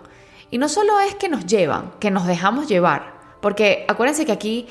Y 0.50 0.58
no 0.58 0.68
solo 0.68 1.00
es 1.00 1.14
que 1.14 1.28
nos 1.28 1.46
llevan, 1.46 1.92
que 1.98 2.10
nos 2.10 2.26
dejamos 2.26 2.68
llevar, 2.68 3.14
porque 3.40 3.84
acuérdense 3.88 4.26
que 4.26 4.32
aquí 4.32 4.66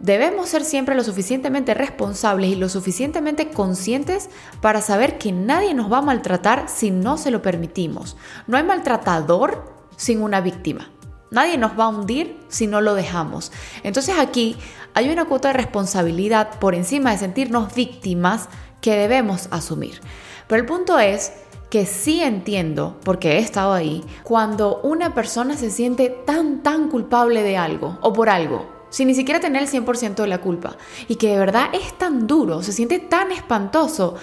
debemos 0.00 0.48
ser 0.48 0.64
siempre 0.64 0.94
lo 0.94 1.04
suficientemente 1.04 1.72
responsables 1.72 2.50
y 2.50 2.56
lo 2.56 2.68
suficientemente 2.68 3.50
conscientes 3.50 4.28
para 4.60 4.80
saber 4.80 5.18
que 5.18 5.30
nadie 5.30 5.72
nos 5.72 5.92
va 5.92 5.98
a 5.98 6.02
maltratar 6.02 6.68
si 6.68 6.90
no 6.90 7.16
se 7.16 7.30
lo 7.30 7.42
permitimos. 7.42 8.16
No 8.46 8.56
hay 8.56 8.64
maltratador 8.64 9.72
sin 9.96 10.22
una 10.22 10.40
víctima. 10.40 10.90
Nadie 11.30 11.58
nos 11.58 11.78
va 11.78 11.84
a 11.84 11.88
hundir 11.88 12.36
si 12.48 12.66
no 12.66 12.80
lo 12.80 12.94
dejamos. 12.94 13.52
Entonces 13.82 14.16
aquí 14.18 14.56
hay 14.94 15.10
una 15.10 15.24
cuota 15.24 15.48
de 15.48 15.54
responsabilidad 15.54 16.58
por 16.58 16.74
encima 16.74 17.10
de 17.10 17.18
sentirnos 17.18 17.74
víctimas 17.74 18.48
que 18.80 18.96
debemos 18.96 19.48
asumir. 19.50 20.00
Pero 20.46 20.62
el 20.62 20.66
punto 20.66 20.98
es 20.98 21.32
que 21.70 21.86
sí 21.86 22.22
entiendo, 22.22 23.00
porque 23.02 23.32
he 23.32 23.38
estado 23.38 23.72
ahí, 23.72 24.04
cuando 24.22 24.80
una 24.82 25.14
persona 25.14 25.56
se 25.56 25.70
siente 25.70 26.08
tan, 26.08 26.62
tan 26.62 26.88
culpable 26.88 27.42
de 27.42 27.56
algo 27.56 27.98
o 28.00 28.12
por 28.12 28.28
algo, 28.28 28.70
sin 28.90 29.08
ni 29.08 29.14
siquiera 29.14 29.40
tener 29.40 29.62
el 29.62 29.68
100% 29.68 30.14
de 30.14 30.28
la 30.28 30.40
culpa, 30.40 30.76
y 31.08 31.16
que 31.16 31.30
de 31.30 31.38
verdad 31.38 31.70
es 31.72 31.98
tan 31.98 32.28
duro, 32.28 32.62
se 32.62 32.72
siente 32.72 33.00
tan 33.00 33.32
espantoso, 33.32 34.14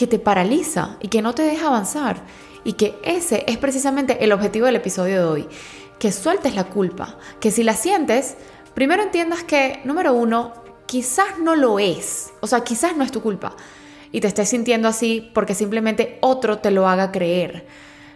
que 0.00 0.06
te 0.06 0.18
paraliza 0.18 0.96
y 1.00 1.08
que 1.08 1.20
no 1.20 1.34
te 1.34 1.42
deja 1.42 1.66
avanzar. 1.66 2.22
Y 2.64 2.72
que 2.72 2.98
ese 3.02 3.44
es 3.46 3.58
precisamente 3.58 4.24
el 4.24 4.32
objetivo 4.32 4.64
del 4.64 4.76
episodio 4.76 5.16
de 5.18 5.24
hoy 5.24 5.48
que 6.00 6.10
sueltes 6.10 6.56
la 6.56 6.64
culpa, 6.64 7.18
que 7.38 7.52
si 7.52 7.62
la 7.62 7.74
sientes, 7.74 8.36
primero 8.74 9.04
entiendas 9.04 9.44
que, 9.44 9.80
número 9.84 10.14
uno, 10.14 10.54
quizás 10.86 11.38
no 11.38 11.54
lo 11.54 11.78
es, 11.78 12.32
o 12.40 12.48
sea, 12.48 12.64
quizás 12.64 12.96
no 12.96 13.04
es 13.04 13.12
tu 13.12 13.20
culpa 13.20 13.54
y 14.10 14.20
te 14.20 14.26
estés 14.26 14.48
sintiendo 14.48 14.88
así 14.88 15.30
porque 15.32 15.54
simplemente 15.54 16.18
otro 16.20 16.58
te 16.58 16.72
lo 16.72 16.88
haga 16.88 17.12
creer. 17.12 17.66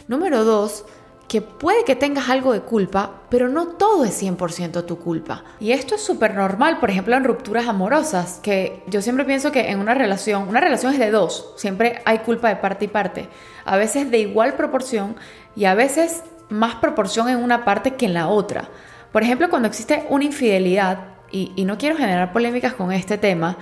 Número 0.08 0.44
dos, 0.44 0.86
que 1.28 1.42
puede 1.42 1.84
que 1.84 1.94
tengas 1.94 2.30
algo 2.30 2.52
de 2.52 2.60
culpa, 2.60 3.22
pero 3.28 3.48
no 3.48 3.68
todo 3.68 4.04
es 4.04 4.22
100% 4.22 4.86
tu 4.86 4.98
culpa. 4.98 5.44
Y 5.60 5.72
esto 5.72 5.94
es 5.94 6.00
súper 6.00 6.34
normal, 6.34 6.80
por 6.80 6.90
ejemplo, 6.90 7.14
en 7.16 7.24
rupturas 7.24 7.68
amorosas, 7.68 8.40
que 8.42 8.82
yo 8.86 9.02
siempre 9.02 9.24
pienso 9.24 9.52
que 9.52 9.70
en 9.70 9.78
una 9.78 9.94
relación, 9.94 10.48
una 10.48 10.60
relación 10.60 10.92
es 10.92 10.98
de 10.98 11.10
dos, 11.10 11.52
siempre 11.56 12.02
hay 12.06 12.18
culpa 12.20 12.48
de 12.48 12.56
parte 12.56 12.86
y 12.86 12.88
parte, 12.88 13.28
a 13.64 13.76
veces 13.76 14.10
de 14.10 14.18
igual 14.18 14.54
proporción 14.54 15.16
y 15.54 15.66
a 15.66 15.74
veces 15.74 16.22
más 16.48 16.76
proporción 16.76 17.28
en 17.28 17.42
una 17.42 17.64
parte 17.64 17.94
que 17.94 18.06
en 18.06 18.14
la 18.14 18.28
otra. 18.28 18.68
Por 19.12 19.22
ejemplo, 19.22 19.48
cuando 19.50 19.68
existe 19.68 20.06
una 20.10 20.24
infidelidad, 20.24 21.14
y, 21.30 21.64
no 21.64 21.78
quiero 21.78 21.96
generar 21.96 22.32
polémicas 22.32 22.74
con 22.74 22.92
este 22.92 23.18
tema, 23.18 23.56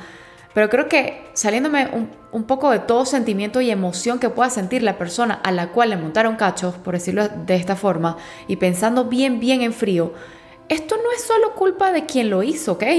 pero 0.53 0.69
creo 0.69 0.89
que 0.89 1.25
saliéndome 1.33 1.89
un, 1.93 2.11
un, 2.33 2.45
poco 2.45 2.71
de 2.71 2.79
todo 2.79 3.07
sentimiento 3.07 3.62
y 3.62 3.71
emoción 3.71 4.19
que 4.19 4.29
pueda 4.29 4.51
sentir 4.51 4.83
la 4.83 4.99
persona 4.99 5.41
a 5.43 5.51
la 5.51 5.69
cual 5.69 5.89
le 5.89 5.97
montaron 5.97 6.37
cachos, 6.37 6.75
por 6.75 6.93
decirlo 6.93 7.29
de 7.29 7.55
esta 7.55 7.75
forma, 7.75 8.19
y 8.47 8.57
pensando 8.57 9.07
bien, 9.07 9.41
bien 9.41 9.62
en 9.62 9.73
frío, 9.73 10.12
esto 10.73 10.97
no 10.97 11.12
es 11.14 11.23
solo 11.23 11.55
culpa 11.55 11.93
de 11.93 12.07
quien 12.07 12.31
lo 12.31 12.43
hizo, 12.43 12.73
¿ok? 12.73 12.83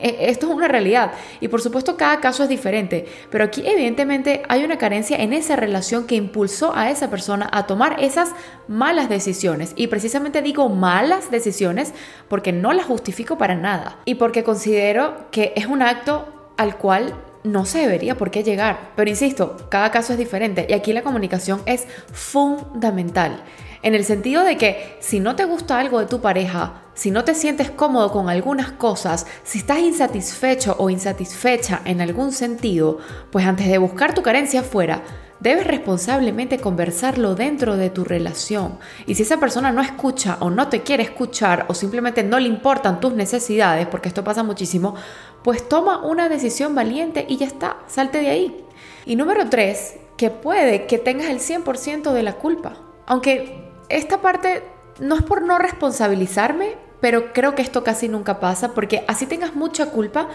E, 0.00 0.30
esto 0.30 0.48
es 0.48 0.54
una 0.54 0.68
realidad. 0.68 1.12
Y 1.40 1.48
por 1.48 1.60
supuesto 1.60 1.96
cada 1.96 2.20
caso 2.20 2.42
es 2.42 2.48
diferente, 2.48 3.06
pero 3.30 3.44
aquí 3.44 3.62
evidentemente 3.64 4.42
hay 4.48 4.64
una 4.64 4.78
carencia 4.78 5.16
en 5.16 5.32
esa 5.32 5.56
relación 5.56 6.06
que 6.06 6.16
impulsó 6.16 6.74
a 6.74 6.90
esa 6.90 7.08
persona 7.10 7.48
a 7.52 7.66
tomar 7.66 8.02
esas 8.02 8.30
malas 8.66 9.08
decisiones. 9.08 9.72
Y 9.76 9.86
precisamente 9.86 10.42
digo 10.42 10.68
malas 10.68 11.30
decisiones 11.30 11.92
porque 12.28 12.52
no 12.52 12.72
las 12.72 12.86
justifico 12.86 13.38
para 13.38 13.54
nada. 13.54 13.98
Y 14.04 14.16
porque 14.16 14.42
considero 14.42 15.30
que 15.30 15.52
es 15.54 15.66
un 15.66 15.82
acto 15.82 16.52
al 16.56 16.76
cual 16.78 17.14
no 17.44 17.64
se 17.64 17.78
debería 17.78 18.16
por 18.16 18.30
qué 18.30 18.42
llegar. 18.42 18.90
Pero 18.96 19.08
insisto, 19.08 19.56
cada 19.70 19.90
caso 19.90 20.12
es 20.12 20.18
diferente 20.18 20.66
y 20.68 20.72
aquí 20.72 20.92
la 20.92 21.02
comunicación 21.02 21.62
es 21.66 21.86
fundamental. 22.12 23.42
En 23.82 23.94
el 23.94 24.04
sentido 24.04 24.44
de 24.44 24.58
que 24.58 24.98
si 25.00 25.20
no 25.20 25.36
te 25.36 25.46
gusta 25.46 25.78
algo 25.78 26.00
de 26.00 26.06
tu 26.06 26.20
pareja, 26.20 26.82
si 26.92 27.10
no 27.10 27.24
te 27.24 27.34
sientes 27.34 27.70
cómodo 27.70 28.12
con 28.12 28.28
algunas 28.28 28.72
cosas, 28.72 29.26
si 29.42 29.58
estás 29.58 29.78
insatisfecho 29.78 30.76
o 30.78 30.90
insatisfecha 30.90 31.80
en 31.86 32.02
algún 32.02 32.32
sentido, 32.32 32.98
pues 33.32 33.46
antes 33.46 33.68
de 33.68 33.78
buscar 33.78 34.14
tu 34.14 34.20
carencia 34.20 34.60
afuera, 34.60 35.02
debes 35.40 35.66
responsablemente 35.66 36.58
conversarlo 36.58 37.34
dentro 37.34 37.78
de 37.78 37.88
tu 37.88 38.04
relación. 38.04 38.78
Y 39.06 39.14
si 39.14 39.22
esa 39.22 39.40
persona 39.40 39.72
no 39.72 39.80
escucha 39.80 40.36
o 40.40 40.50
no 40.50 40.68
te 40.68 40.82
quiere 40.82 41.02
escuchar 41.02 41.64
o 41.68 41.74
simplemente 41.74 42.22
no 42.22 42.38
le 42.38 42.48
importan 42.48 43.00
tus 43.00 43.14
necesidades, 43.14 43.86
porque 43.86 44.08
esto 44.08 44.22
pasa 44.22 44.42
muchísimo, 44.42 44.94
pues 45.42 45.66
toma 45.66 46.04
una 46.04 46.28
decisión 46.28 46.74
valiente 46.74 47.24
y 47.26 47.38
ya 47.38 47.46
está, 47.46 47.78
salte 47.86 48.18
de 48.18 48.28
ahí. 48.28 48.64
Y 49.06 49.16
número 49.16 49.48
tres, 49.48 49.96
que 50.18 50.28
puede 50.28 50.86
que 50.86 50.98
tengas 50.98 51.30
el 51.30 51.40
100% 51.40 52.12
de 52.12 52.22
la 52.22 52.34
culpa. 52.34 52.74
Aunque 53.06 53.69
esta 53.90 54.20
parte 54.20 54.62
no 54.98 55.16
es 55.16 55.22
por 55.22 55.42
no 55.42 55.58
responsabilizarme, 55.58 56.76
pero 57.00 57.32
creo 57.32 57.54
que 57.54 57.62
esto 57.62 57.82
casi 57.82 58.08
nunca 58.08 58.40
pasa 58.40 58.74
porque 58.74 59.04
así 59.08 59.26
tengas 59.26 59.54
mucha 59.54 59.86
culpa, 59.86 60.28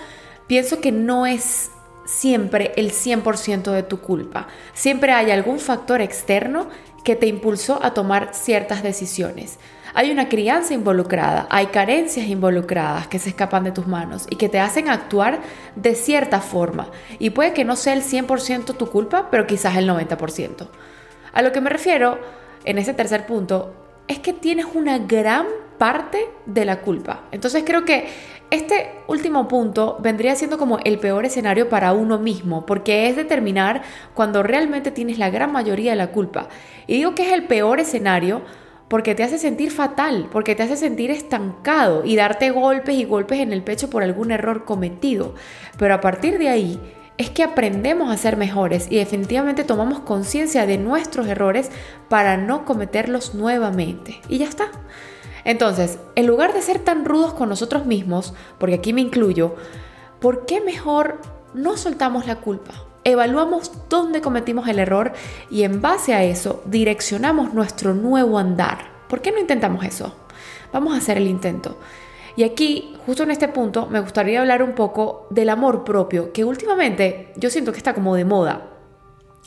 pienso 0.47 0.81
que 0.81 0.91
no 0.91 1.25
es 1.25 1.71
siempre 2.05 2.71
el 2.75 2.91
100% 2.91 3.71
de 3.71 3.83
tu 3.83 3.99
culpa. 4.01 4.47
Siempre 4.73 5.11
hay 5.11 5.31
algún 5.31 5.59
factor 5.59 6.01
externo 6.01 6.67
que 7.03 7.15
te 7.15 7.27
impulsó 7.27 7.83
a 7.83 7.93
tomar 7.93 8.29
ciertas 8.33 8.83
decisiones. 8.83 9.59
Hay 9.93 10.11
una 10.11 10.27
crianza 10.27 10.73
involucrada, 10.73 11.47
hay 11.49 11.67
carencias 11.67 12.27
involucradas 12.27 13.07
que 13.07 13.19
se 13.19 13.29
escapan 13.29 13.63
de 13.63 13.71
tus 13.71 13.87
manos 13.87 14.27
y 14.29 14.35
que 14.35 14.49
te 14.49 14.59
hacen 14.59 14.89
actuar 14.89 15.39
de 15.75 15.95
cierta 15.95 16.41
forma. 16.41 16.89
Y 17.17 17.29
puede 17.29 17.53
que 17.53 17.63
no 17.63 17.75
sea 17.75 17.93
el 17.93 18.03
100% 18.03 18.75
tu 18.75 18.89
culpa, 18.89 19.29
pero 19.31 19.47
quizás 19.47 19.77
el 19.77 19.87
90%. 19.87 20.67
A 21.31 21.41
lo 21.41 21.51
que 21.51 21.61
me 21.61 21.69
refiero 21.69 22.19
en 22.65 22.77
ese 22.77 22.93
tercer 22.93 23.25
punto 23.25 23.73
es 24.07 24.19
que 24.19 24.33
tienes 24.33 24.65
una 24.73 24.99
gran 24.99 25.45
parte 25.77 26.29
de 26.45 26.65
la 26.65 26.81
culpa. 26.81 27.23
Entonces 27.31 27.63
creo 27.65 27.85
que 27.85 28.07
este 28.51 28.91
último 29.07 29.47
punto 29.47 29.97
vendría 29.99 30.35
siendo 30.35 30.57
como 30.57 30.79
el 30.83 30.99
peor 30.99 31.25
escenario 31.25 31.67
para 31.67 31.93
uno 31.93 32.19
mismo, 32.19 32.65
porque 32.65 33.09
es 33.09 33.15
determinar 33.15 33.81
cuando 34.13 34.43
realmente 34.43 34.91
tienes 34.91 35.17
la 35.17 35.29
gran 35.29 35.51
mayoría 35.51 35.91
de 35.91 35.97
la 35.97 36.11
culpa. 36.11 36.47
Y 36.87 36.95
digo 36.95 37.15
que 37.15 37.23
es 37.23 37.33
el 37.33 37.45
peor 37.45 37.79
escenario 37.79 38.41
porque 38.87 39.15
te 39.15 39.23
hace 39.23 39.39
sentir 39.39 39.71
fatal, 39.71 40.29
porque 40.31 40.53
te 40.53 40.63
hace 40.63 40.77
sentir 40.77 41.09
estancado 41.09 42.05
y 42.05 42.15
darte 42.15 42.51
golpes 42.51 42.95
y 42.95 43.05
golpes 43.05 43.39
en 43.39 43.51
el 43.51 43.63
pecho 43.63 43.89
por 43.89 44.03
algún 44.03 44.31
error 44.31 44.63
cometido. 44.63 45.33
Pero 45.79 45.95
a 45.95 46.01
partir 46.01 46.37
de 46.37 46.49
ahí 46.49 46.79
es 47.17 47.29
que 47.29 47.43
aprendemos 47.43 48.11
a 48.11 48.17
ser 48.17 48.37
mejores 48.37 48.87
y 48.89 48.97
definitivamente 48.97 49.63
tomamos 49.63 49.99
conciencia 49.99 50.65
de 50.65 50.77
nuestros 50.77 51.27
errores 51.27 51.71
para 52.09 52.37
no 52.37 52.65
cometerlos 52.65 53.35
nuevamente. 53.35 54.21
Y 54.27 54.39
ya 54.39 54.47
está. 54.47 54.71
Entonces, 55.45 55.99
en 56.15 56.27
lugar 56.27 56.53
de 56.53 56.61
ser 56.61 56.79
tan 56.79 57.05
rudos 57.05 57.33
con 57.33 57.49
nosotros 57.49 57.85
mismos, 57.85 58.33
porque 58.57 58.75
aquí 58.75 58.93
me 58.93 59.01
incluyo, 59.01 59.55
¿por 60.19 60.45
qué 60.45 60.59
mejor 60.59 61.21
no 61.53 61.77
soltamos 61.77 62.25
la 62.25 62.37
culpa? 62.37 62.73
Evaluamos 63.03 63.71
dónde 63.87 64.21
cometimos 64.21 64.67
el 64.67 64.79
error 64.79 65.13
y 65.51 65.63
en 65.63 65.81
base 65.81 66.15
a 66.15 66.23
eso 66.23 66.63
direccionamos 66.65 67.53
nuestro 67.53 67.93
nuevo 67.93 68.39
andar. 68.39 68.89
¿Por 69.07 69.21
qué 69.21 69.31
no 69.31 69.39
intentamos 69.39 69.85
eso? 69.85 70.15
Vamos 70.73 70.95
a 70.95 70.97
hacer 70.97 71.17
el 71.17 71.27
intento. 71.27 71.77
Y 72.35 72.43
aquí, 72.43 72.95
justo 73.05 73.23
en 73.23 73.31
este 73.31 73.47
punto, 73.47 73.87
me 73.87 74.01
gustaría 74.01 74.41
hablar 74.41 74.61
un 74.61 74.73
poco 74.73 75.27
del 75.29 75.49
amor 75.49 75.83
propio, 75.83 76.33
que 76.33 76.43
últimamente 76.43 77.31
yo 77.37 77.49
siento 77.49 77.71
que 77.71 77.77
está 77.77 77.93
como 77.93 78.15
de 78.15 78.25
moda. 78.25 78.71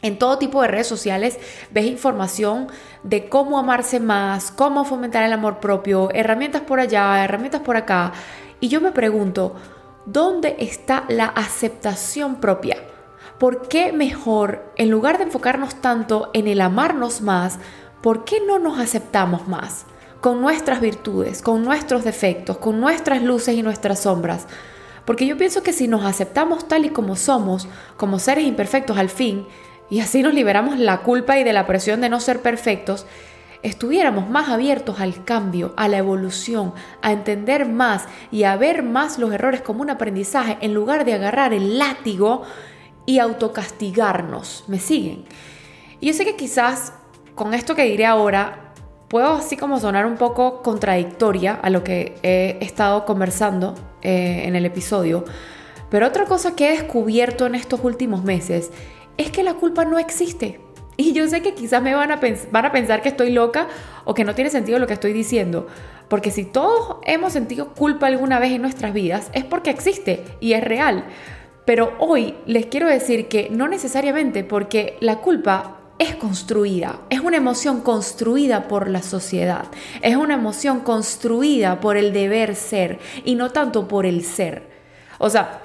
En 0.00 0.18
todo 0.18 0.38
tipo 0.38 0.62
de 0.62 0.68
redes 0.68 0.86
sociales 0.86 1.38
ves 1.70 1.86
información 1.86 2.68
de 3.02 3.28
cómo 3.28 3.58
amarse 3.58 3.98
más, 3.98 4.52
cómo 4.52 4.84
fomentar 4.84 5.24
el 5.24 5.32
amor 5.32 5.58
propio, 5.58 6.08
herramientas 6.14 6.62
por 6.62 6.78
allá, 6.78 7.24
herramientas 7.24 7.62
por 7.62 7.76
acá. 7.76 8.12
Y 8.60 8.68
yo 8.68 8.80
me 8.80 8.92
pregunto, 8.92 9.56
¿dónde 10.06 10.56
está 10.60 11.04
la 11.08 11.26
aceptación 11.26 12.36
propia? 12.36 12.76
¿Por 13.38 13.68
qué 13.68 13.92
mejor, 13.92 14.72
en 14.76 14.88
lugar 14.88 15.18
de 15.18 15.24
enfocarnos 15.24 15.80
tanto 15.80 16.30
en 16.32 16.46
el 16.46 16.60
amarnos 16.60 17.20
más, 17.20 17.58
¿por 18.00 18.24
qué 18.24 18.40
no 18.46 18.58
nos 18.60 18.78
aceptamos 18.78 19.48
más? 19.48 19.84
Con 20.20 20.40
nuestras 20.40 20.80
virtudes, 20.80 21.42
con 21.42 21.64
nuestros 21.64 22.04
defectos, 22.04 22.58
con 22.58 22.80
nuestras 22.80 23.22
luces 23.22 23.54
y 23.54 23.62
nuestras 23.62 24.00
sombras. 24.00 24.46
Porque 25.04 25.26
yo 25.26 25.36
pienso 25.38 25.62
que 25.62 25.72
si 25.72 25.88
nos 25.88 26.04
aceptamos 26.04 26.68
tal 26.68 26.84
y 26.84 26.90
como 26.90 27.16
somos, 27.16 27.68
como 27.96 28.18
seres 28.18 28.44
imperfectos 28.44 28.98
al 28.98 29.08
fin, 29.08 29.46
y 29.90 30.00
así 30.00 30.22
nos 30.22 30.34
liberamos 30.34 30.78
la 30.78 31.02
culpa 31.02 31.38
y 31.38 31.44
de 31.44 31.52
la 31.52 31.66
presión 31.66 32.00
de 32.00 32.08
no 32.08 32.20
ser 32.20 32.42
perfectos, 32.42 33.06
estuviéramos 33.62 34.28
más 34.28 34.48
abiertos 34.48 35.00
al 35.00 35.24
cambio, 35.24 35.72
a 35.76 35.88
la 35.88 35.98
evolución, 35.98 36.74
a 37.02 37.12
entender 37.12 37.66
más 37.66 38.04
y 38.30 38.44
a 38.44 38.56
ver 38.56 38.82
más 38.82 39.18
los 39.18 39.32
errores 39.32 39.62
como 39.62 39.82
un 39.82 39.90
aprendizaje 39.90 40.58
en 40.60 40.74
lugar 40.74 41.04
de 41.04 41.14
agarrar 41.14 41.52
el 41.52 41.78
látigo 41.78 42.42
y 43.06 43.18
autocastigarnos. 43.18 44.64
¿Me 44.66 44.78
siguen? 44.78 45.24
Y 46.00 46.08
yo 46.08 46.12
sé 46.12 46.24
que 46.24 46.36
quizás 46.36 46.92
con 47.34 47.54
esto 47.54 47.74
que 47.74 47.84
diré 47.84 48.04
ahora 48.04 48.67
puedo 49.08 49.32
así 49.32 49.56
como 49.56 49.80
sonar 49.80 50.06
un 50.06 50.16
poco 50.16 50.62
contradictoria 50.62 51.54
a 51.54 51.70
lo 51.70 51.82
que 51.82 52.14
he 52.22 52.58
estado 52.60 53.04
conversando 53.04 53.74
eh, 54.02 54.42
en 54.44 54.54
el 54.54 54.66
episodio, 54.66 55.24
pero 55.90 56.06
otra 56.06 56.26
cosa 56.26 56.54
que 56.54 56.68
he 56.68 56.72
descubierto 56.72 57.46
en 57.46 57.54
estos 57.54 57.82
últimos 57.82 58.22
meses 58.22 58.70
es 59.16 59.30
que 59.30 59.42
la 59.42 59.54
culpa 59.54 59.84
no 59.84 59.98
existe. 59.98 60.60
Y 60.96 61.12
yo 61.12 61.28
sé 61.28 61.42
que 61.42 61.54
quizás 61.54 61.80
me 61.80 61.94
van 61.94 62.10
a, 62.10 62.20
van 62.50 62.64
a 62.64 62.72
pensar 62.72 63.02
que 63.02 63.08
estoy 63.08 63.30
loca 63.30 63.68
o 64.04 64.14
que 64.14 64.24
no 64.24 64.34
tiene 64.34 64.50
sentido 64.50 64.80
lo 64.80 64.88
que 64.88 64.94
estoy 64.94 65.12
diciendo. 65.12 65.68
Porque 66.08 66.30
si 66.30 66.44
todos 66.44 66.96
hemos 67.06 67.32
sentido 67.32 67.72
culpa 67.74 68.08
alguna 68.08 68.38
vez 68.40 68.52
en 68.52 68.62
nuestras 68.62 68.92
vidas, 68.92 69.30
es 69.32 69.44
porque 69.44 69.70
existe 69.70 70.24
y 70.40 70.54
es 70.54 70.64
real. 70.64 71.04
Pero 71.64 71.92
hoy 71.98 72.34
les 72.46 72.66
quiero 72.66 72.88
decir 72.88 73.28
que 73.28 73.48
no 73.48 73.68
necesariamente 73.68 74.42
porque 74.42 74.96
la 75.00 75.18
culpa 75.18 75.77
es 75.98 76.14
construida, 76.16 77.00
es 77.10 77.20
una 77.20 77.36
emoción 77.36 77.80
construida 77.80 78.68
por 78.68 78.88
la 78.88 79.02
sociedad, 79.02 79.66
es 80.00 80.16
una 80.16 80.34
emoción 80.34 80.80
construida 80.80 81.80
por 81.80 81.96
el 81.96 82.12
deber 82.12 82.54
ser 82.54 83.00
y 83.24 83.34
no 83.34 83.50
tanto 83.50 83.88
por 83.88 84.06
el 84.06 84.24
ser. 84.24 84.68
O 85.18 85.28
sea, 85.28 85.62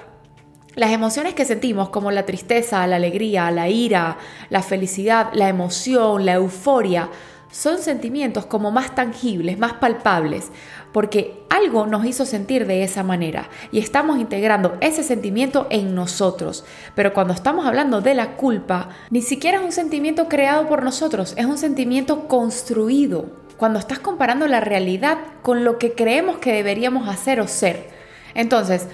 las 0.74 0.90
emociones 0.90 1.34
que 1.34 1.44
sentimos 1.44 1.90
como 1.90 2.10
la 2.10 2.26
tristeza, 2.26 2.84
la 2.88 2.96
alegría, 2.96 3.50
la 3.52 3.68
ira, 3.68 4.18
la 4.50 4.62
felicidad, 4.62 5.30
la 5.34 5.48
emoción, 5.48 6.26
la 6.26 6.34
euforia, 6.34 7.10
son 7.52 7.78
sentimientos 7.78 8.46
como 8.46 8.72
más 8.72 8.96
tangibles, 8.96 9.56
más 9.56 9.74
palpables, 9.74 10.50
porque 10.94 11.42
algo 11.50 11.86
nos 11.86 12.06
hizo 12.06 12.24
sentir 12.24 12.68
de 12.68 12.84
esa 12.84 13.02
manera 13.02 13.48
y 13.72 13.80
estamos 13.80 14.20
integrando 14.20 14.76
ese 14.80 15.02
sentimiento 15.02 15.66
en 15.70 15.92
nosotros. 15.96 16.64
Pero 16.94 17.12
cuando 17.12 17.34
estamos 17.34 17.66
hablando 17.66 18.00
de 18.00 18.14
la 18.14 18.36
culpa, 18.36 18.90
ni 19.10 19.20
siquiera 19.20 19.58
es 19.58 19.64
un 19.64 19.72
sentimiento 19.72 20.28
creado 20.28 20.68
por 20.68 20.84
nosotros, 20.84 21.34
es 21.36 21.46
un 21.46 21.58
sentimiento 21.58 22.28
construido. 22.28 23.26
Cuando 23.56 23.80
estás 23.80 23.98
comparando 23.98 24.46
la 24.46 24.60
realidad 24.60 25.18
con 25.42 25.64
lo 25.64 25.78
que 25.78 25.94
creemos 25.94 26.38
que 26.38 26.52
deberíamos 26.52 27.08
hacer 27.08 27.40
o 27.40 27.48
ser. 27.48 27.88
Entonces, 28.36 28.86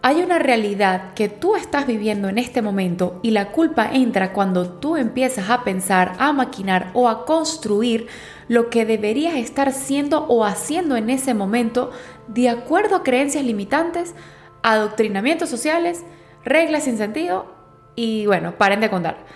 hay 0.00 0.22
una 0.22 0.38
realidad 0.38 1.12
que 1.14 1.28
tú 1.28 1.56
estás 1.56 1.88
viviendo 1.88 2.28
en 2.28 2.38
este 2.38 2.62
momento 2.62 3.18
y 3.24 3.32
la 3.32 3.50
culpa 3.50 3.90
entra 3.92 4.32
cuando 4.32 4.68
tú 4.68 4.96
empiezas 4.96 5.50
a 5.50 5.64
pensar, 5.64 6.12
a 6.20 6.32
maquinar 6.32 6.92
o 6.94 7.08
a 7.08 7.24
construir 7.24 8.06
lo 8.48 8.70
que 8.70 8.84
deberías 8.84 9.36
estar 9.36 9.72
siendo 9.72 10.24
o 10.26 10.44
haciendo 10.44 10.96
en 10.96 11.10
ese 11.10 11.34
momento 11.34 11.90
de 12.26 12.48
acuerdo 12.48 12.96
a 12.96 13.02
creencias 13.02 13.44
limitantes, 13.44 14.14
adoctrinamientos 14.62 15.48
sociales, 15.48 16.04
reglas 16.44 16.84
sin 16.84 16.98
sentido 16.98 17.46
y 17.94 18.26
bueno, 18.26 18.56
paren 18.56 18.80
de 18.80 18.90
contar. 18.90 19.26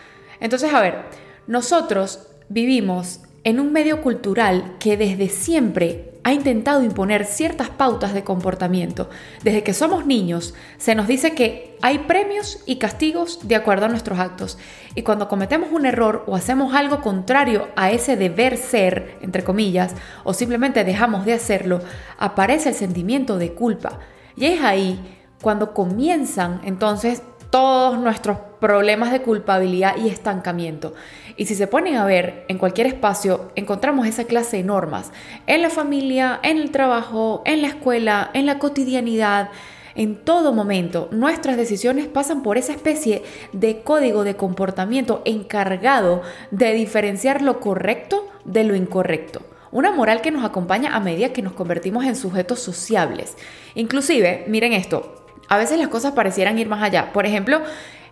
Entonces, 0.41 0.73
a 0.73 0.81
ver, 0.81 1.05
nosotros 1.47 2.29
vivimos 2.49 3.21
en 3.45 3.61
un 3.61 3.73
medio 3.73 4.03
cultural 4.03 4.77
que 4.79 4.97
desde 4.97 5.29
siempre 5.29 6.12
ha 6.25 6.33
intentado 6.33 6.83
imponer 6.83 7.25
ciertas 7.25 7.69
pautas 7.69 8.15
de 8.15 8.25
comportamiento. 8.25 9.11
Desde 9.43 9.63
que 9.63 9.75
somos 9.75 10.07
niños 10.07 10.55
se 10.79 10.95
nos 10.95 11.07
dice 11.07 11.35
que 11.35 11.77
hay 11.83 11.99
premios 11.99 12.63
y 12.65 12.77
castigos 12.77 13.41
de 13.43 13.57
acuerdo 13.57 13.87
a 13.87 13.89
nuestros 13.89 14.19
actos. 14.19 14.59
Y 14.95 15.03
cuando 15.03 15.29
cometemos 15.29 15.71
un 15.73 15.87
error 15.87 16.25
o 16.27 16.37
hacemos 16.37 16.75
algo 16.75 17.01
contrario 17.01 17.69
a 17.75 17.91
ese 17.91 18.17
deber 18.17 18.57
ser, 18.57 19.19
entre 19.21 19.43
comillas, 19.43 19.95
o 20.23 20.33
simplemente 20.33 20.85
dejamos 20.85 21.25
de 21.25 21.35
hacerlo, 21.35 21.81
aparece 22.19 22.69
el 22.69 22.75
sentimiento 22.75 23.39
de 23.39 23.53
culpa. 23.53 23.99
Y 24.37 24.47
es 24.47 24.63
ahí 24.63 25.01
cuando 25.41 25.75
comienzan 25.75 26.61
entonces 26.65 27.23
todos 27.51 27.99
nuestros 27.99 28.39
problemas 28.61 29.13
de 29.13 29.21
culpabilidad 29.21 29.97
y 29.97 30.09
estancamiento. 30.09 30.95
Y 31.37 31.47
si 31.47 31.55
se 31.55 31.67
ponen 31.67 31.97
a 31.97 32.05
ver 32.05 32.45
en 32.49 32.59
cualquier 32.59 32.87
espacio, 32.87 33.51
encontramos 33.55 34.07
esa 34.07 34.25
clase 34.25 34.59
de 34.59 34.65
normas 34.65 35.13
en 35.47 35.63
la 35.63 35.71
familia, 35.71 36.41
en 36.43 36.59
el 36.59 36.71
trabajo, 36.71 37.43
en 37.45 37.63
la 37.63 37.69
escuela, 37.69 38.31
en 38.35 38.47
la 38.47 38.59
cotidianidad. 38.59 39.51
En 39.95 40.17
todo 40.17 40.53
momento, 40.53 41.09
nuestras 41.13 41.57
decisiones 41.57 42.07
pasan 42.07 42.43
por 42.43 42.57
esa 42.57 42.73
especie 42.73 43.23
de 43.53 43.83
código 43.83 44.25
de 44.25 44.37
comportamiento 44.37 45.23
encargado 45.25 46.23
de 46.51 46.73
diferenciar 46.73 47.43
lo 47.43 47.61
correcto 47.61 48.29
de 48.45 48.65
lo 48.65 48.75
incorrecto. 48.75 49.43
Una 49.71 49.91
moral 49.91 50.21
que 50.21 50.31
nos 50.31 50.45
acompaña 50.45 50.95
a 50.95 51.01
medida 51.01 51.33
que 51.33 51.43
nos 51.43 51.55
convertimos 51.55 52.05
en 52.05 52.17
sujetos 52.17 52.61
sociables. 52.61 53.37
Inclusive, 53.75 54.45
miren 54.47 54.75
esto, 54.75 55.25
a 55.49 55.59
veces 55.59 55.79
las 55.79 55.89
cosas 55.89 56.13
parecieran 56.13 56.59
ir 56.59 56.69
más 56.69 56.83
allá. 56.83 57.13
Por 57.13 57.27
ejemplo, 57.27 57.61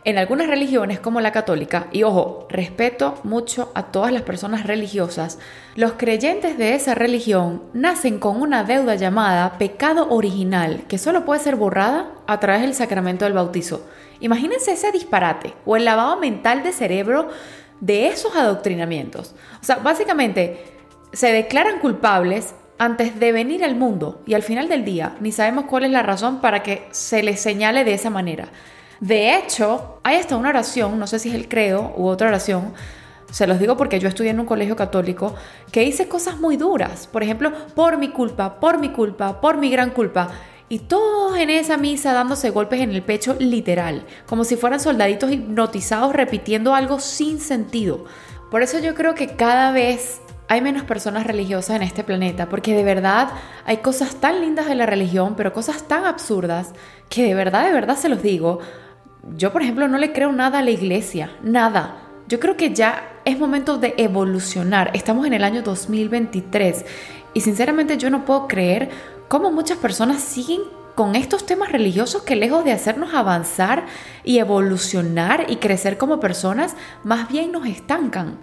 en 0.04 0.16
algunas 0.16 0.46
religiones 0.46 0.98
como 0.98 1.20
la 1.20 1.32
católica, 1.32 1.88
y 1.92 2.04
ojo, 2.04 2.46
respeto 2.48 3.18
mucho 3.22 3.70
a 3.74 3.84
todas 3.92 4.12
las 4.12 4.22
personas 4.22 4.66
religiosas, 4.66 5.38
los 5.76 5.92
creyentes 5.92 6.56
de 6.56 6.74
esa 6.74 6.94
religión 6.94 7.62
nacen 7.74 8.18
con 8.18 8.40
una 8.40 8.64
deuda 8.64 8.94
llamada 8.94 9.58
pecado 9.58 10.08
original, 10.08 10.84
que 10.88 10.98
solo 10.98 11.24
puede 11.24 11.42
ser 11.42 11.56
borrada 11.56 12.12
a 12.26 12.40
través 12.40 12.62
del 12.62 12.74
sacramento 12.74 13.26
del 13.26 13.34
bautizo. 13.34 13.86
Imagínense 14.20 14.72
ese 14.72 14.90
disparate 14.90 15.54
o 15.66 15.76
el 15.76 15.84
lavado 15.84 16.16
mental 16.18 16.62
de 16.62 16.72
cerebro 16.72 17.28
de 17.80 18.08
esos 18.08 18.34
adoctrinamientos. 18.36 19.34
O 19.60 19.64
sea, 19.64 19.76
básicamente 19.76 20.64
se 21.12 21.32
declaran 21.32 21.78
culpables 21.78 22.54
antes 22.78 23.20
de 23.20 23.32
venir 23.32 23.64
al 23.64 23.76
mundo 23.76 24.22
y 24.26 24.32
al 24.32 24.42
final 24.42 24.68
del 24.68 24.84
día 24.84 25.16
ni 25.20 25.32
sabemos 25.32 25.66
cuál 25.66 25.84
es 25.84 25.90
la 25.90 26.02
razón 26.02 26.40
para 26.40 26.62
que 26.62 26.86
se 26.90 27.22
les 27.22 27.40
señale 27.40 27.84
de 27.84 27.94
esa 27.94 28.08
manera. 28.08 28.48
De 29.00 29.34
hecho, 29.36 29.98
hay 30.02 30.16
hasta 30.16 30.36
una 30.36 30.50
oración, 30.50 30.98
no 30.98 31.06
sé 31.06 31.18
si 31.18 31.30
es 31.30 31.34
el 31.34 31.48
credo 31.48 31.94
u 31.96 32.06
otra 32.06 32.28
oración, 32.28 32.74
se 33.30 33.46
los 33.46 33.58
digo 33.58 33.76
porque 33.76 33.98
yo 34.00 34.08
estudié 34.08 34.30
en 34.30 34.40
un 34.40 34.46
colegio 34.46 34.76
católico 34.76 35.34
que 35.72 35.80
dice 35.80 36.08
cosas 36.08 36.38
muy 36.38 36.56
duras. 36.56 37.06
Por 37.06 37.22
ejemplo, 37.22 37.52
por 37.74 37.96
mi 37.96 38.10
culpa, 38.10 38.60
por 38.60 38.78
mi 38.78 38.90
culpa, 38.90 39.40
por 39.40 39.56
mi 39.56 39.70
gran 39.70 39.90
culpa. 39.90 40.28
Y 40.68 40.80
todos 40.80 41.36
en 41.36 41.50
esa 41.50 41.76
misa 41.76 42.12
dándose 42.12 42.50
golpes 42.50 42.80
en 42.80 42.90
el 42.90 43.02
pecho 43.02 43.34
literal, 43.38 44.04
como 44.26 44.44
si 44.44 44.56
fueran 44.56 44.80
soldaditos 44.80 45.32
hipnotizados 45.32 46.12
repitiendo 46.12 46.74
algo 46.74 47.00
sin 47.00 47.40
sentido. 47.40 48.04
Por 48.50 48.62
eso 48.62 48.78
yo 48.78 48.94
creo 48.94 49.14
que 49.14 49.28
cada 49.28 49.72
vez 49.72 50.20
hay 50.48 50.60
menos 50.60 50.82
personas 50.82 51.26
religiosas 51.26 51.76
en 51.76 51.82
este 51.82 52.04
planeta, 52.04 52.48
porque 52.48 52.74
de 52.74 52.82
verdad 52.82 53.30
hay 53.64 53.78
cosas 53.78 54.16
tan 54.16 54.40
lindas 54.40 54.66
de 54.66 54.74
la 54.74 54.86
religión, 54.86 55.34
pero 55.36 55.52
cosas 55.52 55.84
tan 55.84 56.04
absurdas, 56.04 56.72
que 57.08 57.24
de 57.24 57.34
verdad, 57.34 57.64
de 57.64 57.72
verdad 57.72 57.96
se 57.96 58.08
los 58.08 58.22
digo, 58.22 58.58
yo 59.36 59.52
por 59.52 59.62
ejemplo 59.62 59.88
no 59.88 59.98
le 59.98 60.12
creo 60.12 60.32
nada 60.32 60.60
a 60.60 60.62
la 60.62 60.70
iglesia, 60.70 61.30
nada. 61.42 61.96
Yo 62.28 62.38
creo 62.38 62.56
que 62.56 62.72
ya 62.72 63.08
es 63.24 63.38
momento 63.38 63.78
de 63.78 63.94
evolucionar. 63.96 64.90
Estamos 64.94 65.26
en 65.26 65.34
el 65.34 65.44
año 65.44 65.62
2023 65.62 66.84
y 67.34 67.40
sinceramente 67.40 67.98
yo 67.98 68.10
no 68.10 68.24
puedo 68.24 68.48
creer 68.48 68.90
cómo 69.28 69.50
muchas 69.50 69.78
personas 69.78 70.20
siguen 70.20 70.60
con 70.94 71.16
estos 71.16 71.46
temas 71.46 71.72
religiosos 71.72 72.22
que 72.22 72.36
lejos 72.36 72.64
de 72.64 72.72
hacernos 72.72 73.14
avanzar 73.14 73.86
y 74.24 74.38
evolucionar 74.38 75.46
y 75.48 75.56
crecer 75.56 75.96
como 75.96 76.20
personas, 76.20 76.76
más 77.04 77.28
bien 77.28 77.52
nos 77.52 77.66
estancan. 77.66 78.38